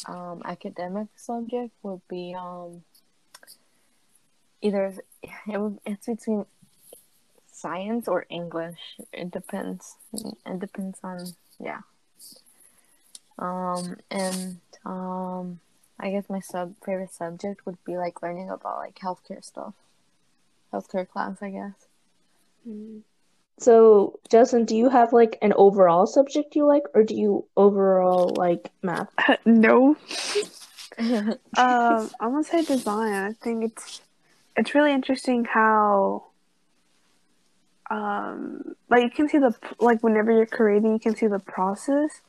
um 0.06 0.42
academic 0.44 1.08
subject 1.16 1.72
would 1.82 2.00
be 2.08 2.34
um 2.38 2.82
either 4.62 4.94
it 5.22 5.60
would 5.60 5.78
it's 5.84 6.06
between 6.06 6.46
science 7.50 8.08
or 8.08 8.26
English. 8.28 8.98
It 9.12 9.30
depends. 9.30 9.96
It 10.12 10.58
depends 10.58 10.98
on 11.02 11.34
yeah. 11.60 11.80
Um 13.38 13.96
and 14.10 14.60
um 14.84 15.60
I 15.98 16.10
guess 16.10 16.28
my 16.28 16.40
sub 16.40 16.74
favorite 16.84 17.12
subject 17.12 17.64
would 17.64 17.82
be 17.84 17.96
like 17.96 18.22
learning 18.22 18.50
about 18.50 18.78
like 18.78 18.96
healthcare 18.96 19.44
stuff. 19.44 19.74
Healthcare 20.72 21.08
class, 21.08 21.40
I 21.40 21.50
guess. 21.50 21.86
So, 23.58 24.18
Justin, 24.30 24.64
do 24.64 24.76
you 24.76 24.88
have 24.90 25.12
like 25.12 25.38
an 25.42 25.52
overall 25.54 26.06
subject 26.06 26.56
you 26.56 26.66
like, 26.66 26.84
or 26.94 27.02
do 27.04 27.14
you 27.14 27.44
overall 27.56 28.34
like 28.36 28.70
math? 28.82 29.08
no. 29.44 29.96
Um, 31.56 32.10
I'm 32.20 32.30
gonna 32.32 32.44
say 32.44 32.62
design. 32.64 33.12
I 33.12 33.32
think 33.42 33.64
it's 33.64 34.00
it's 34.56 34.74
really 34.74 34.92
interesting 34.92 35.44
how 35.44 36.24
um 37.90 38.74
like 38.88 39.02
you 39.02 39.10
can 39.10 39.28
see 39.28 39.38
the 39.38 39.54
like 39.78 40.02
whenever 40.02 40.32
you're 40.32 40.46
creating, 40.46 40.92
you 40.92 40.98
can 40.98 41.14
see 41.16 41.26
the 41.26 41.38
process 41.38 42.20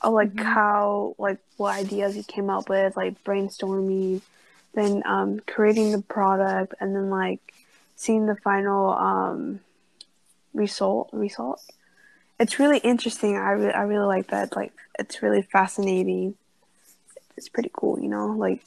of 0.00 0.12
like 0.12 0.34
Mhm. 0.34 0.42
how 0.42 1.14
like 1.18 1.38
what 1.56 1.74
ideas 1.74 2.16
you 2.16 2.22
came 2.24 2.50
up 2.50 2.68
with, 2.68 2.96
like 2.96 3.22
brainstorming, 3.24 4.22
then 4.74 5.02
um 5.06 5.40
creating 5.46 5.92
the 5.92 6.02
product, 6.02 6.74
and 6.80 6.94
then 6.94 7.10
like 7.10 7.40
seeing 7.96 8.26
the 8.26 8.36
final 8.36 8.90
um 8.90 9.60
result 10.54 11.10
result. 11.12 11.62
It's 12.38 12.58
really 12.58 12.78
interesting. 12.78 13.36
I 13.36 13.50
really 13.50 13.72
I 13.72 13.82
really 13.82 14.06
like 14.06 14.28
that. 14.28 14.56
Like 14.56 14.72
it's 14.98 15.22
really 15.22 15.42
fascinating 15.42 16.34
it's 17.36 17.48
pretty 17.48 17.70
cool, 17.72 17.98
you 17.98 18.08
know, 18.08 18.26
like 18.26 18.62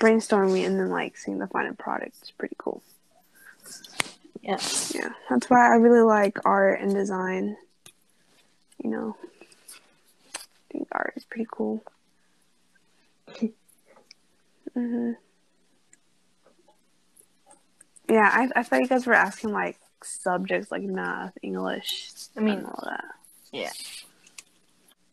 brainstorming 0.00 0.66
and 0.66 0.78
then 0.78 0.90
like 0.90 1.16
seeing 1.16 1.38
the 1.38 1.46
final 1.46 1.74
product 1.74 2.16
is 2.22 2.32
pretty 2.32 2.56
cool. 2.58 2.82
Yeah. 4.42 4.58
Yeah, 4.92 5.10
that's 5.30 5.48
why 5.48 5.66
I 5.72 5.76
really 5.76 6.02
like 6.02 6.38
art 6.44 6.80
and 6.80 6.92
design. 6.92 7.56
You 8.82 8.90
know, 8.90 9.16
I 9.22 10.72
think 10.72 10.88
art 10.92 11.14
is 11.16 11.24
pretty 11.24 11.46
cool. 11.50 11.82
hmm 14.74 15.12
Yeah, 18.08 18.28
I 18.32 18.48
I 18.60 18.62
thought 18.64 18.80
you 18.80 18.88
guys 18.88 19.06
were 19.06 19.14
asking 19.14 19.52
like 19.52 19.78
subjects 20.04 20.70
like 20.70 20.82
math, 20.82 21.32
English, 21.42 22.12
I 22.36 22.40
mean, 22.40 22.58
and 22.58 22.66
all 22.66 22.82
that. 22.84 23.04
yeah. 23.52 23.70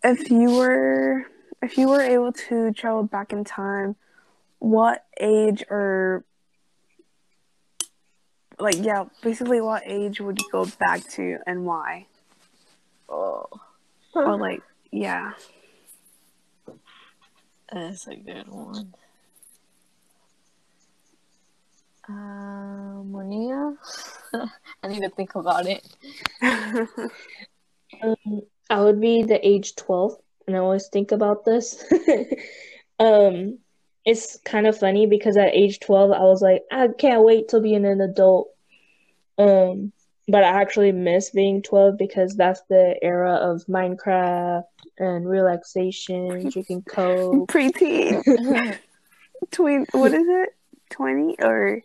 if 0.04 0.30
you 0.30 0.56
were 0.56 1.26
if 1.62 1.78
you 1.78 1.88
were 1.88 2.02
able 2.02 2.32
to 2.34 2.72
travel 2.74 3.04
back 3.04 3.32
in 3.34 3.44
time 3.44 3.96
what 4.60 5.06
age 5.20 5.64
or 5.70 6.24
like 8.60 8.76
yeah 8.80 9.06
basically 9.24 9.62
what 9.62 9.84
age 9.86 10.20
would 10.22 10.40
you 10.40 10.48
go 10.52 10.66
back 10.80 11.04
to 11.10 11.38
and 11.48 11.66
why 11.66 12.06
Oh, 13.10 13.48
or 14.16 14.38
like 14.40 14.62
yeah 14.92 15.34
that's 17.72 18.08
a 18.08 18.16
good 18.16 18.48
one. 18.48 18.94
Monia? 23.06 23.74
I 24.84 24.88
need 24.88 25.02
to 25.02 25.10
think 25.10 25.36
about 25.36 25.66
it. 25.68 25.86
Um, 28.02 28.42
I 28.70 28.82
would 28.82 29.02
be 29.02 29.24
the 29.24 29.46
age 29.46 29.76
12, 29.76 30.16
and 30.48 30.56
I 30.56 30.60
always 30.60 30.88
think 30.88 31.12
about 31.12 31.44
this. 31.44 31.84
um, 33.00 33.60
it's 34.06 34.40
kind 34.46 34.66
of 34.66 34.78
funny 34.80 35.08
because 35.08 35.36
at 35.36 35.54
age 35.54 35.82
12, 35.82 36.12
I 36.12 36.22
was 36.22 36.42
like, 36.42 36.64
I 36.72 36.88
can't 36.88 37.26
wait 37.26 37.50
to 37.50 37.60
be 37.60 37.76
an 37.76 37.86
adult. 37.86 38.48
Um, 39.38 39.92
but 40.28 40.46
I 40.46 40.62
actually 40.62 40.94
miss 40.94 41.32
being 41.32 41.62
12 41.62 41.98
because 41.98 42.36
that's 42.36 42.62
the 42.70 42.98
era 43.02 43.34
of 43.34 43.66
Minecraft 43.66 44.64
and 44.98 45.28
relaxation, 45.28 46.50
drinking 46.50 46.84
Coke. 46.84 47.50
preteen 47.50 48.78
tween 49.50 49.86
what 49.92 50.14
is 50.14 50.28
it 50.28 50.50
twenty 50.90 51.36
or 51.40 51.78
I 51.78 51.84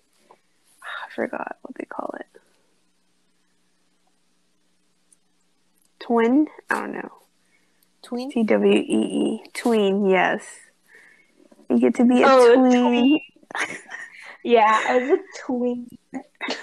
forgot 1.17 1.57
what 1.63 1.75
they 1.77 1.87
call 1.87 2.15
it. 2.21 2.27
Twin? 5.99 6.47
I 6.71 6.81
don't 6.81 6.93
know. 6.93 7.13
Tween? 8.03 8.31
T 8.31 8.45
W 8.45 8.73
E 8.73 8.85
E. 8.85 9.43
Tween, 9.53 10.07
yes. 10.07 10.45
You 11.69 11.81
get 11.81 11.97
to 11.97 12.05
be 12.05 12.23
a 12.23 12.27
Oh, 12.29 12.53
a 12.53 12.55
tween. 12.55 13.21
Yeah, 14.45 14.81
I 14.89 14.99
was 14.99 15.19
a 15.19 15.45
tween. 15.45 15.89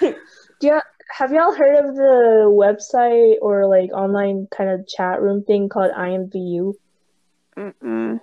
Do 0.00 0.16
you, 0.62 0.80
have 1.10 1.32
y'all 1.32 1.54
heard 1.54 1.84
of 1.84 1.94
the 1.94 2.46
website 2.48 3.34
or 3.42 3.66
like 3.66 3.92
online 3.92 4.48
kind 4.56 4.70
of 4.70 4.88
chat 4.88 5.20
room 5.20 5.44
thing 5.44 5.68
called 5.68 5.92
IMVU? 5.92 6.72
Mm-mm. 7.58 8.20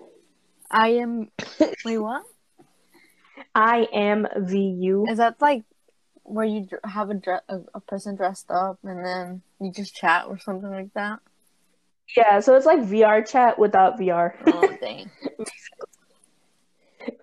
I 0.72 0.88
am. 0.94 1.30
Wait, 1.86 2.00
what? 2.00 2.24
I 3.54 3.88
am 3.94 4.26
VU. 4.36 5.06
Is 5.08 5.18
that 5.18 5.40
like 5.40 5.64
where 6.32 6.46
you 6.46 6.68
have 6.84 7.10
a, 7.10 7.14
dre- 7.14 7.48
a 7.50 7.60
a 7.74 7.80
person 7.82 8.16
dressed 8.16 8.50
up 8.50 8.80
and 8.84 9.06
then 9.06 9.42
you 9.60 9.72
just 9.72 9.94
chat 9.94 10.26
or 10.28 10.40
something 10.40 10.72
like 10.72 10.94
that? 10.94 11.20
Yeah, 12.16 12.40
so 12.40 12.56
it's 12.56 12.66
like 12.66 12.80
VR 12.80 13.26
chat 13.28 13.60
without 13.60 14.00
VR. 14.00 14.34
Oh 14.48 14.78
dang! 14.80 15.10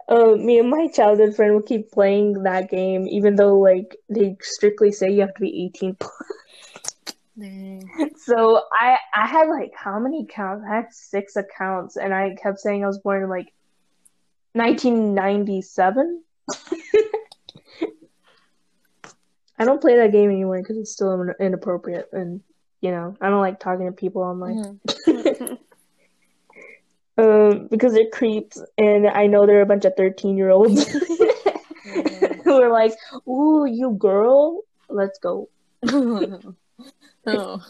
Uh, 0.09 0.35
me 0.37 0.59
and 0.59 0.71
my 0.71 0.88
childhood 0.88 1.35
friend 1.37 1.55
will 1.55 1.62
keep 1.62 1.90
playing 1.90 2.42
that 2.42 2.71
game, 2.71 3.07
even 3.09 3.37
though 3.37 3.59
like 3.59 3.97
they 4.09 4.37
strictly 4.40 4.92
say 4.92 5.11
you 5.11 5.23
have 5.23 5.35
to 5.35 5.40
be 5.40 5.64
18 5.75 5.97
plus. 5.97 6.12
dang. 7.38 7.90
So 8.16 8.62
I 8.73 8.99
I 9.14 9.27
had 9.27 9.49
like 9.49 9.73
how 9.75 9.99
many 9.99 10.25
accounts? 10.25 10.64
I 10.68 10.77
had 10.77 10.92
six 10.92 11.37
accounts, 11.37 11.97
and 11.97 12.12
I 12.12 12.35
kept 12.35 12.59
saying 12.59 12.85
I 12.85 12.87
was 12.87 12.99
born 12.99 13.23
in 13.23 13.31
like 13.31 13.53
1997. 14.53 16.23
I 19.59 19.64
don't 19.64 19.81
play 19.81 19.97
that 19.97 20.12
game 20.12 20.31
anymore 20.31 20.59
because 20.59 20.77
it's 20.77 20.92
still 20.92 21.21
in- 21.21 21.35
inappropriate, 21.40 22.09
and 22.12 22.40
you 22.81 22.90
know 22.90 23.16
I 23.21 23.29
don't 23.29 23.40
like 23.40 23.61
talking 23.61 23.87
to 23.87 23.92
people 23.92 24.23
online. 24.23 24.79
Mhm. 25.07 25.59
um, 27.18 27.68
because 27.68 27.92
they're 27.94 28.11
creeps, 28.11 28.62
and 28.77 29.09
I 29.09 29.27
know 29.27 29.47
they're 29.47 29.62
a 29.62 29.66
bunch 29.66 29.85
of 29.85 29.94
13 29.97 30.37
year 30.37 30.51
olds 30.51 30.87
who 32.44 32.62
are 32.62 32.71
like, 32.71 32.92
"Ooh, 33.27 33.66
you 33.66 33.97
girl, 33.99 34.62
let's 34.88 35.18
go." 35.18 35.49
oh. 37.27 37.64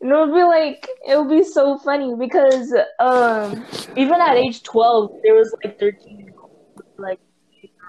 And 0.00 0.10
it 0.10 0.16
would 0.16 0.34
be 0.34 0.42
like 0.42 0.88
it 1.06 1.18
would 1.18 1.28
be 1.28 1.44
so 1.44 1.78
funny 1.78 2.14
because 2.14 2.74
um 2.98 3.64
even 3.96 4.20
at 4.20 4.36
age 4.36 4.62
twelve 4.62 5.10
there 5.22 5.34
was 5.34 5.54
like 5.62 5.78
thirteen 5.78 6.20
year 6.20 6.34
olds 6.40 6.82
like 6.98 7.20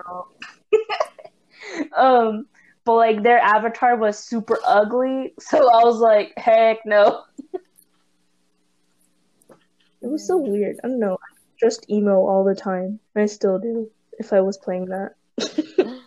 girl." 0.05 0.34
um 1.97 2.45
but 2.83 2.95
like 2.95 3.23
their 3.23 3.39
avatar 3.39 3.95
was 3.97 4.17
super 4.19 4.59
ugly 4.65 5.33
so 5.39 5.57
I 5.57 5.83
was 5.83 5.99
like 5.99 6.33
heck 6.37 6.85
no 6.85 7.23
It 10.05 10.11
was 10.11 10.27
so 10.27 10.37
weird. 10.37 10.77
I 10.83 10.87
don't 10.87 10.99
know. 10.99 11.13
I 11.15 11.35
just 11.59 11.89
emo 11.89 12.27
all 12.27 12.43
the 12.43 12.53
time. 12.53 12.99
I 13.15 13.25
still 13.25 13.57
do 13.57 13.89
if 14.19 14.33
I 14.33 14.41
was 14.41 14.55
playing 14.55 14.85
that. 14.89 15.15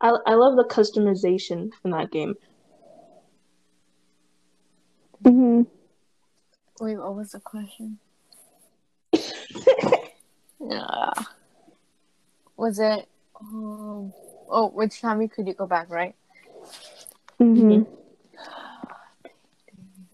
I 0.00 0.16
I 0.26 0.34
love 0.34 0.56
the 0.56 0.64
customization 0.64 1.72
in 1.84 1.90
that 1.90 2.10
game. 2.10 2.36
hmm 5.22 5.62
Wait, 6.80 6.96
what 6.96 7.14
was 7.14 7.32
the 7.32 7.40
question? 7.40 7.98
Yeah. 10.58 11.12
Was 12.60 12.78
it? 12.78 13.08
Um, 13.40 14.12
oh, 14.50 14.68
which 14.68 15.00
time 15.00 15.26
could 15.30 15.46
you 15.46 15.54
go 15.54 15.66
back? 15.66 15.88
Right. 15.88 16.14
hmm 17.38 17.84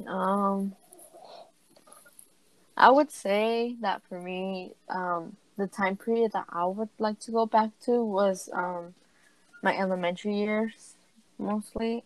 Um, 0.07 0.77
I 2.77 2.91
would 2.91 3.11
say 3.11 3.75
that 3.81 4.03
for 4.09 4.21
me, 4.21 4.75
um, 4.89 5.37
the 5.57 5.67
time 5.67 5.97
period 5.97 6.31
that 6.35 6.45
I 6.49 6.67
would 6.67 6.91
like 7.01 7.19
to 7.21 7.33
go 7.33 7.47
back 7.47 7.71
to 7.87 8.05
was 8.05 8.49
um, 8.53 8.95
my 9.61 9.77
elementary 9.77 10.37
years, 10.37 10.95
mostly. 11.41 12.05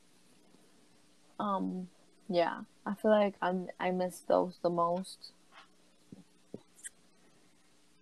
Um, 1.39 1.89
yeah, 2.31 2.61
I 2.87 2.95
feel 2.95 3.11
like 3.11 3.35
I'm 3.43 3.69
I 3.79 3.91
miss 3.91 4.21
those 4.21 4.59
the 4.63 4.71
most. 4.71 5.33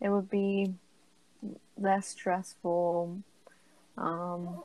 It 0.00 0.10
would 0.10 0.30
be 0.30 0.74
less 1.80 2.08
stressful. 2.08 3.22
Um, 3.96 4.62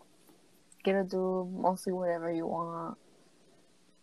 get 0.84 0.94
to 0.94 1.04
do 1.04 1.50
mostly 1.52 1.94
whatever 1.94 2.32
you 2.32 2.48
want. 2.48 2.98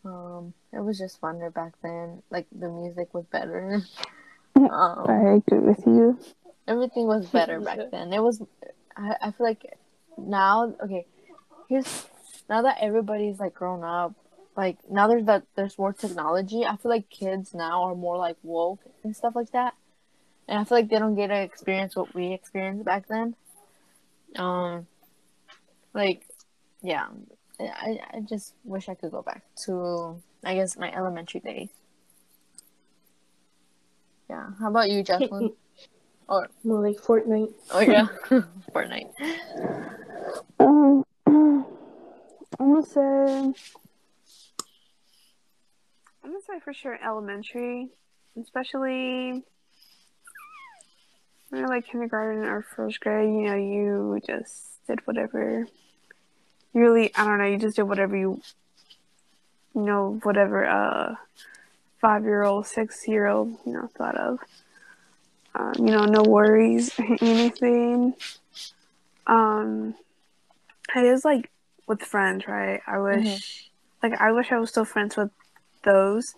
Um, 0.05 0.55
it 0.73 0.81
was 0.81 0.99
just 0.99 1.21
funner 1.21 1.53
back 1.53 1.75
then. 1.83 2.23
Like 2.31 2.47
the 2.53 2.69
music 2.69 3.13
was 3.15 3.25
better. 3.27 3.83
Um, 4.57 5.07
I 5.09 5.35
agree 5.37 5.61
with 5.61 5.87
you. 5.87 6.19
everything 6.67 7.07
was 7.07 7.27
better 7.29 7.61
back 7.61 7.79
then. 7.93 8.13
It 8.13 8.21
was. 8.21 8.43
I, 8.97 9.15
I 9.23 9.31
feel 9.31 9.47
like 9.47 9.79
now. 10.19 10.75
Okay, 10.83 11.07
here's 11.69 12.07
now 12.49 12.63
that 12.63 12.79
everybody's 12.81 13.39
like 13.39 13.55
grown 13.55 13.85
up. 13.85 14.13
Like 14.57 14.77
now 14.91 15.07
there's 15.07 15.25
that 15.27 15.45
there's 15.55 15.79
more 15.79 15.93
technology. 15.93 16.65
I 16.67 16.77
feel 16.77 16.91
like 16.91 17.09
kids 17.09 17.55
now 17.55 17.85
are 17.85 17.95
more 17.95 18.19
like 18.19 18.37
woke 18.43 18.81
and 19.05 19.17
stuff 19.17 19.35
like 19.37 19.53
that, 19.53 19.75
and 20.51 20.59
I 20.59 20.65
feel 20.65 20.79
like 20.79 20.89
they 20.91 20.99
don't 20.99 21.15
get 21.15 21.29
to 21.29 21.41
experience 21.41 21.95
what 21.95 22.13
we 22.13 22.33
experienced 22.33 22.85
back 22.85 23.07
then. 23.07 23.37
Um, 24.35 24.89
like, 25.95 26.27
yeah, 26.83 27.07
I 27.61 28.01
I 28.13 28.21
just 28.29 28.55
wish 28.65 28.89
I 28.89 28.95
could 28.95 29.13
go 29.13 29.23
back 29.23 29.45
to 29.65 30.21
I 30.43 30.55
guess 30.57 30.77
my 30.77 30.93
elementary 30.93 31.41
days. 31.41 31.69
Yeah. 34.29 34.49
How 34.59 34.69
about 34.69 34.91
you, 34.91 35.05
Jocelyn? 35.05 35.53
or 36.29 36.49
More 36.65 36.83
like 36.87 36.97
Fortnite. 36.97 37.53
oh 37.71 37.81
yeah, 37.81 38.09
Fortnite. 38.75 39.13
Um, 40.59 41.05
I'm 41.27 41.65
gonna 42.59 42.83
say, 42.83 43.01
I'm 43.01 43.55
gonna 46.25 46.41
say 46.45 46.59
for 46.65 46.73
sure 46.73 46.99
elementary, 47.05 47.89
especially 48.41 49.45
you 51.53 51.63
know, 51.63 51.69
like 51.69 51.87
kindergarten 51.87 52.45
or 52.45 52.63
first 52.63 53.01
grade. 53.01 53.29
You 53.29 53.43
know, 53.43 53.57
you 53.57 54.21
just 54.27 54.85
did 54.87 55.07
whatever. 55.07 55.67
You 56.73 56.81
really, 56.81 57.15
I 57.15 57.25
don't 57.25 57.39
know. 57.39 57.47
You 57.47 57.59
just 57.59 57.77
did 57.77 57.85
whatever 57.85 58.17
you, 58.17 58.41
you 59.75 59.83
know, 59.83 60.21
whatever 60.23 60.67
uh, 60.67 61.17
five 62.01 62.25
year 62.25 62.43
old, 62.43 62.67
six 62.67 63.07
year 63.09 63.27
old, 63.27 63.57
you 63.67 63.73
know, 63.73 63.89
thought 63.97 64.17
of. 64.17 64.39
Um, 65.55 65.73
you 65.79 65.87
know, 65.87 66.05
no 66.05 66.23
worries, 66.23 66.93
anything. 67.21 68.15
Um, 69.27 69.95
it 70.95 71.05
is 71.05 71.25
like 71.25 71.51
with 71.87 72.03
friends, 72.03 72.47
right? 72.47 72.81
I 72.87 72.99
wish, 72.99 73.69
like, 74.03 74.21
I 74.21 74.33
wish 74.33 74.53
I 74.53 74.59
was 74.59 74.71
still 74.71 74.85
friends 74.85 75.17
with 75.17 75.31
those 75.85 76.35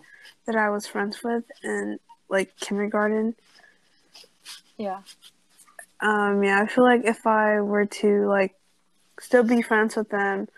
that 0.46 0.56
I 0.56 0.70
was 0.70 0.86
friends 0.86 1.22
with 1.22 1.44
in 1.62 1.98
like 2.28 2.56
kindergarten. 2.58 3.34
Yeah. 4.82 5.02
Um, 6.00 6.42
yeah, 6.42 6.60
I 6.60 6.66
feel 6.66 6.82
like 6.82 7.04
if 7.04 7.24
I 7.24 7.60
were 7.60 7.86
to 7.86 8.26
like 8.26 8.56
still 9.20 9.44
be 9.44 9.62
friends 9.62 9.94
with 9.94 10.08
them, 10.08 10.48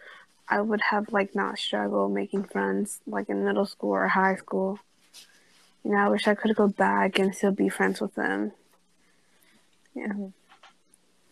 I 0.49 0.63
would 0.63 0.81
have 0.81 1.13
like 1.13 1.35
not 1.35 1.59
struggle 1.59 2.09
making 2.09 2.45
friends 2.45 3.01
like 3.07 3.29
in 3.29 3.45
middle 3.45 3.67
school 3.67 3.91
or 3.91 4.09
high 4.09 4.37
school. 4.37 4.79
You 5.85 5.91
know, 5.91 5.99
I 5.99 6.09
wish 6.09 6.27
I 6.27 6.35
could 6.35 6.57
go 6.57 6.69
back 6.69 7.19
and 7.19 7.35
still 7.35 7.53
be 7.53 7.69
friends 7.69 8.01
with 8.01 8.15
them. 8.15 8.53
Yeah. 9.95 10.07
Mhm. 10.09 10.33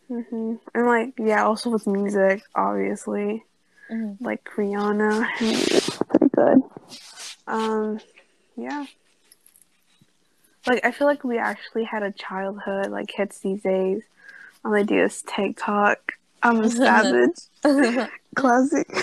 hmm 0.08 0.54
And 0.74 0.86
like, 0.86 1.14
yeah, 1.18 1.44
also 1.44 1.70
with 1.70 1.86
music, 1.86 2.42
obviously, 2.54 3.42
Mhm. 3.90 4.18
like 4.20 4.44
Rihanna, 4.54 5.26
pretty 6.08 6.28
good. 6.36 6.62
Um, 7.46 8.00
yeah. 8.56 8.84
Like, 10.66 10.84
I 10.84 10.92
feel 10.92 11.06
like 11.06 11.24
we 11.24 11.38
actually 11.38 11.84
had 11.84 12.02
a 12.02 12.12
childhood. 12.12 12.90
Like 12.90 13.08
kids 13.08 13.40
these 13.40 13.62
days, 13.62 14.02
all 14.64 14.72
they 14.72 14.84
do 14.84 15.02
is 15.02 15.22
TikTok. 15.22 16.12
I'm 16.42 16.56
um, 16.56 16.64
a 16.64 16.70
savage. 16.70 17.40
Classic. 18.34 18.88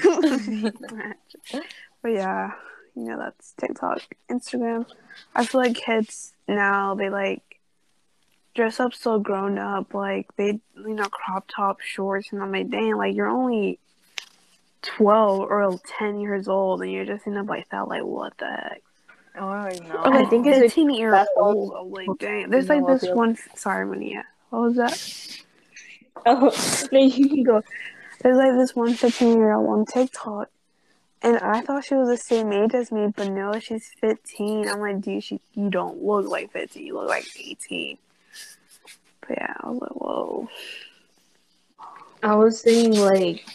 but 2.01 2.11
yeah, 2.11 2.51
you 2.95 3.03
know 3.05 3.17
that's 3.17 3.53
TikTok, 3.53 4.01
Instagram. 4.29 4.85
I 5.35 5.45
feel 5.45 5.61
like 5.61 5.75
kids 5.75 6.33
now 6.47 6.95
they 6.95 7.09
like 7.09 7.43
dress 8.55 8.79
up 8.79 8.93
so 8.93 9.19
grown 9.19 9.57
up, 9.57 9.93
like 9.93 10.27
they 10.35 10.59
you 10.75 10.93
know 10.93 11.05
crop 11.05 11.45
top 11.53 11.81
shorts, 11.81 12.31
and 12.31 12.41
I'm 12.41 12.51
like, 12.51 12.69
dang, 12.69 12.95
like 12.95 13.15
you're 13.15 13.27
only 13.27 13.79
twelve 14.81 15.41
or 15.41 15.79
ten 15.85 16.19
years 16.19 16.47
old, 16.47 16.81
and 16.81 16.91
you're 16.91 17.05
dressing 17.05 17.37
up 17.37 17.47
like 17.47 17.69
that. 17.69 17.87
Like 17.87 18.03
what 18.03 18.37
the 18.37 18.47
heck? 18.47 18.81
Oh, 19.37 19.47
I 19.47 19.71
know. 19.87 20.01
Oh, 20.05 20.11
I 20.13 20.25
think 20.25 20.45
it's 20.47 20.57
a- 20.57 20.61
15 20.61 20.89
year 20.89 21.11
that's 21.11 21.29
all- 21.37 21.75
old. 21.75 21.91
Like, 21.91 22.07
dang. 22.19 22.49
There's 22.49 22.69
like 22.69 22.85
this 22.87 23.05
one. 23.09 23.37
Sorry, 23.55 23.85
Mania. 23.85 24.25
What 24.49 24.61
was 24.61 24.75
that? 24.75 25.37
Oh, 26.25 26.51
no, 26.91 26.99
you 26.99 27.29
can 27.29 27.43
go. 27.43 27.61
There's 28.21 28.35
like 28.35 28.51
this 28.51 28.75
one 28.75 28.93
15 28.93 29.37
year 29.37 29.53
old 29.53 29.69
on 29.69 29.85
TikTok. 29.85 30.49
And 31.21 31.37
I 31.37 31.61
thought 31.61 31.85
she 31.85 31.95
was 31.95 32.09
the 32.09 32.17
same 32.17 32.51
age 32.51 32.73
as 32.73 32.91
me, 32.91 33.07
but 33.15 33.29
no, 33.29 33.57
she's 33.59 33.89
15. 34.01 34.67
I'm 34.67 34.81
like, 34.81 34.99
dude, 34.99 35.23
she, 35.23 35.39
you 35.53 35.69
don't 35.69 36.03
look 36.03 36.27
like 36.27 36.51
15. 36.51 36.85
You 36.85 36.95
look 36.95 37.07
like 37.07 37.25
18. 37.39 37.97
But 39.21 39.29
yeah, 39.31 39.53
I 39.61 39.69
was 39.69 39.79
like, 39.79 39.91
whoa. 39.91 40.49
I 42.21 42.35
was 42.35 42.59
saying 42.59 42.97
like, 42.99 43.45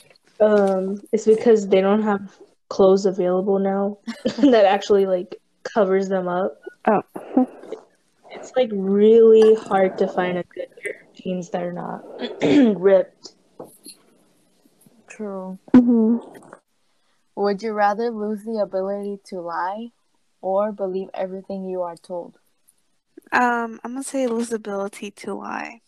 um, 0.41 1.03
it's 1.13 1.27
because 1.27 1.69
they 1.69 1.83
don't 1.83 2.03
have 2.03 2.35
clothes 2.71 3.05
available 3.05 3.59
now 3.59 3.99
that 4.39 4.65
actually 4.65 5.05
like 5.05 5.37
covers 5.65 6.09
them 6.09 6.29
up. 6.29 6.61
Oh. 6.87 7.03
It's 8.31 8.53
like 8.57 8.71
really 8.73 9.55
hard 9.55 9.99
to 9.99 10.09
find 10.09 10.39
a 10.39 10.43
good 10.45 10.69
pair 10.83 11.07
of 11.09 11.15
jeans 11.15 11.51
that 11.51 11.63
are 11.63 11.73
not 11.73 12.05
ripped. 12.81 13.35
True. 15.09 15.59
hmm 15.73 16.19
Would 17.37 17.63
you 17.63 17.73
rather 17.73 18.11
lose 18.11 18.45
the 18.45 18.61
ability 18.63 19.21
to 19.27 19.41
lie 19.41 19.91
or 20.41 20.73
believe 20.73 21.09
everything 21.15 21.65
you 21.65 21.83
are 21.83 21.97
told? 21.97 22.39
Um, 23.33 23.81
I'm 23.83 23.93
gonna 23.93 24.03
say 24.03 24.27
lose 24.27 24.51
the 24.51 24.57
ability 24.57 25.11
to 25.11 25.35
lie. 25.35 25.81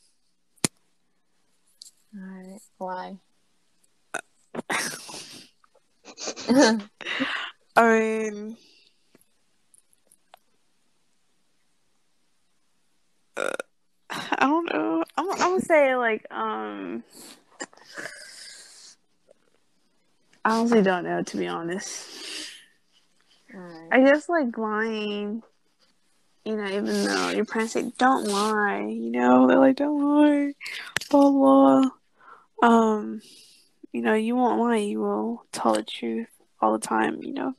Alright, 2.17 2.63
why? 2.79 3.19
I 7.77 7.99
mean, 7.99 8.57
uh, 13.37 13.51
I 14.11 14.37
don't 14.41 14.73
know. 14.73 15.05
I'm, 15.17 15.31
I'm 15.31 15.39
gonna 15.39 15.61
say 15.61 15.96
like 16.07 16.27
um. 16.31 17.03
I 20.45 20.51
honestly 20.59 20.83
don't 20.83 21.05
know 21.05 21.23
to 21.23 21.37
be 21.37 21.49
honest. 21.49 22.07
Alright. 23.53 23.93
I 23.93 24.09
just 24.09 24.29
like 24.29 24.57
lying. 24.57 25.43
You 26.45 26.57
know, 26.57 26.69
even 26.69 27.03
though 27.05 27.31
your 27.31 27.45
parents 27.45 27.73
say 27.73 27.91
don't 27.99 28.29
lie, 28.29 28.87
you 28.89 29.11
know, 29.11 29.49
they're 29.49 29.59
like 29.59 29.75
don't 29.77 30.01
lie, 30.01 30.53
blah 31.11 31.31
blah. 31.31 31.91
Um, 32.63 33.21
you 33.93 34.01
know, 34.03 34.15
you 34.15 34.37
won't 34.37 34.61
lie. 34.61 34.77
You 34.77 35.01
will 35.01 35.45
tell 35.51 35.75
the 35.75 35.83
truth 35.83 36.29
all 36.61 36.79
the 36.79 36.87
time. 36.87 37.21
You 37.25 37.33
know, 37.33 37.55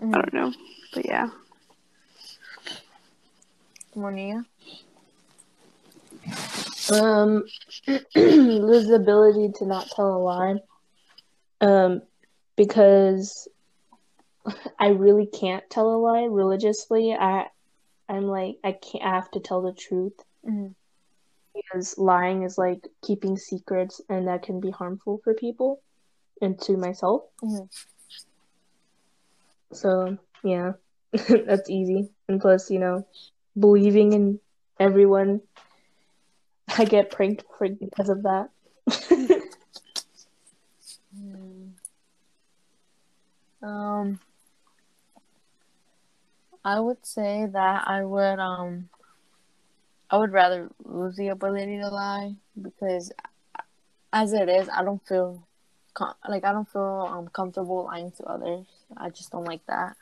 I 0.00 0.04
Mhm. 0.04 0.12
don't 0.12 0.32
know, 0.32 0.52
but 0.94 1.04
yeah. 1.06 1.30
Monia? 3.96 4.44
Um, 6.90 7.44
lose 8.14 8.90
ability 8.90 9.52
to 9.56 9.66
not 9.66 9.90
tell 9.90 10.16
a 10.16 10.18
lie. 10.18 10.56
Um, 11.60 12.02
because 12.56 13.48
I 14.78 14.88
really 14.88 15.26
can't 15.26 15.68
tell 15.70 15.88
a 15.94 15.98
lie 15.98 16.24
religiously. 16.24 17.12
I, 17.12 17.46
I'm 18.08 18.24
like 18.24 18.56
I 18.64 18.72
can't. 18.72 19.04
I 19.04 19.10
have 19.14 19.30
to 19.32 19.40
tell 19.40 19.62
the 19.62 19.72
truth 19.72 20.14
Mhm. 20.44 20.74
because 21.54 21.96
lying 21.96 22.42
is 22.42 22.58
like 22.58 22.88
keeping 23.02 23.36
secrets, 23.36 24.00
and 24.08 24.26
that 24.28 24.42
can 24.42 24.60
be 24.60 24.70
harmful 24.70 25.20
for 25.22 25.34
people 25.34 25.80
and 26.40 26.60
to 26.62 26.76
myself. 26.76 27.22
Mhm. 27.42 27.68
So 29.72 30.18
yeah, 30.42 30.72
that's 31.12 31.70
easy. 31.70 32.10
And 32.28 32.40
plus, 32.40 32.70
you 32.70 32.78
know, 32.78 33.06
believing 33.58 34.12
in 34.12 34.40
everyone, 34.80 35.40
I 36.78 36.84
get 36.84 37.10
pranked 37.10 37.44
for 37.58 37.68
because 37.68 38.08
of 38.08 38.22
that. 38.22 38.50
Um, 43.62 44.18
I 46.64 46.80
would 46.80 47.04
say 47.06 47.46
that 47.46 47.86
I 47.86 48.04
would 48.04 48.38
um, 48.38 48.88
I 50.10 50.18
would 50.18 50.32
rather 50.32 50.68
lose 50.84 51.16
the 51.16 51.28
ability 51.28 51.78
to 51.78 51.88
lie 51.88 52.34
because, 52.60 53.12
as 54.12 54.32
it 54.32 54.48
is, 54.48 54.68
I 54.68 54.82
don't 54.84 55.04
feel 55.06 55.46
com- 55.94 56.14
like 56.28 56.44
I 56.44 56.52
don't 56.52 56.68
feel 56.68 57.08
um 57.10 57.28
comfortable 57.28 57.84
lying 57.84 58.10
to 58.12 58.24
others. 58.24 58.66
I 58.96 59.10
just 59.10 59.30
don't 59.30 59.44
like 59.44 59.64
that. 59.66 59.96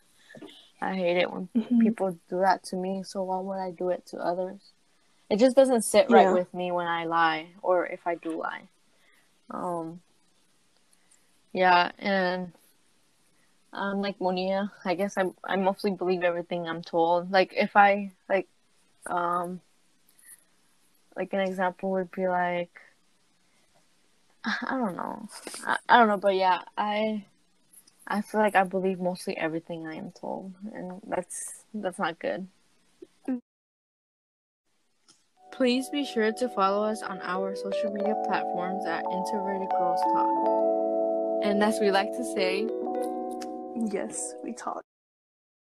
I 0.81 0.95
hate 0.95 1.19
it 1.19 1.31
when 1.31 1.49
people 1.81 2.19
do 2.31 2.41
that 2.41 2.65
to 2.65 2.77
me. 2.77 3.03
So 3.05 3.23
why 3.25 3.41
would 3.41 3.59
I 3.59 3.71
do 3.73 3.91
it 3.91 4.07
to 4.07 4.19
others? 4.19 4.73
It 5.31 5.39
just 5.39 5.57
doesn't 5.57 5.83
sit 5.83 6.11
right 6.11 6.23
Yeah. 6.27 6.35
with 6.35 6.53
me 6.53 6.73
when 6.73 6.87
I 6.89 7.05
lie 7.05 7.49
or 7.63 7.87
if 7.87 8.07
I 8.07 8.17
do 8.17 8.31
lie. 8.31 8.63
Um. 9.51 10.01
Yeah, 11.53 11.91
and 11.99 12.53
um, 13.73 14.03
like 14.03 14.21
Monia, 14.21 14.73
I 14.85 14.95
guess 14.95 15.17
I 15.17 15.25
I 15.45 15.57
mostly 15.57 15.91
believe 15.93 16.23
everything 16.23 16.69
I'm 16.69 16.83
told. 16.83 17.31
Like 17.31 17.53
if 17.57 17.77
I 17.77 18.13
like, 18.29 18.49
um, 19.07 19.61
like 21.17 21.33
an 21.33 21.41
example 21.41 21.91
would 21.93 22.11
be 22.13 22.29
like, 22.29 22.71
I 24.45 24.71
don't 24.71 24.97
know, 24.97 25.29
I, 25.67 25.77
I 25.89 25.99
don't 25.99 26.09
know, 26.09 26.17
but 26.19 26.35
yeah, 26.37 26.63
I 26.77 27.25
I 28.07 28.23
feel 28.23 28.41
like 28.41 28.57
I 28.57 28.65
believe 28.65 29.01
mostly 29.01 29.37
everything 29.37 29.87
I 29.87 29.95
am 29.95 30.13
told, 30.13 30.55
and 30.73 31.01
that's 31.07 31.63
that's 31.75 31.99
not 31.99 32.19
good. 32.19 32.47
Please 35.53 35.89
be 35.89 36.05
sure 36.05 36.33
to 36.33 36.49
follow 36.49 36.85
us 36.85 37.03
on 37.03 37.21
our 37.23 37.55
social 37.55 37.91
media 37.93 38.15
platforms 38.27 38.85
at 38.87 39.05
Introverted 39.13 39.69
Girls 39.71 40.01
Talk. 40.13 41.45
And 41.45 41.63
as 41.63 41.79
we 41.81 41.91
like 41.91 42.13
to 42.17 42.25
say, 42.25 42.67
Yes, 43.77 44.35
we 44.45 44.53
talk. 44.53 44.85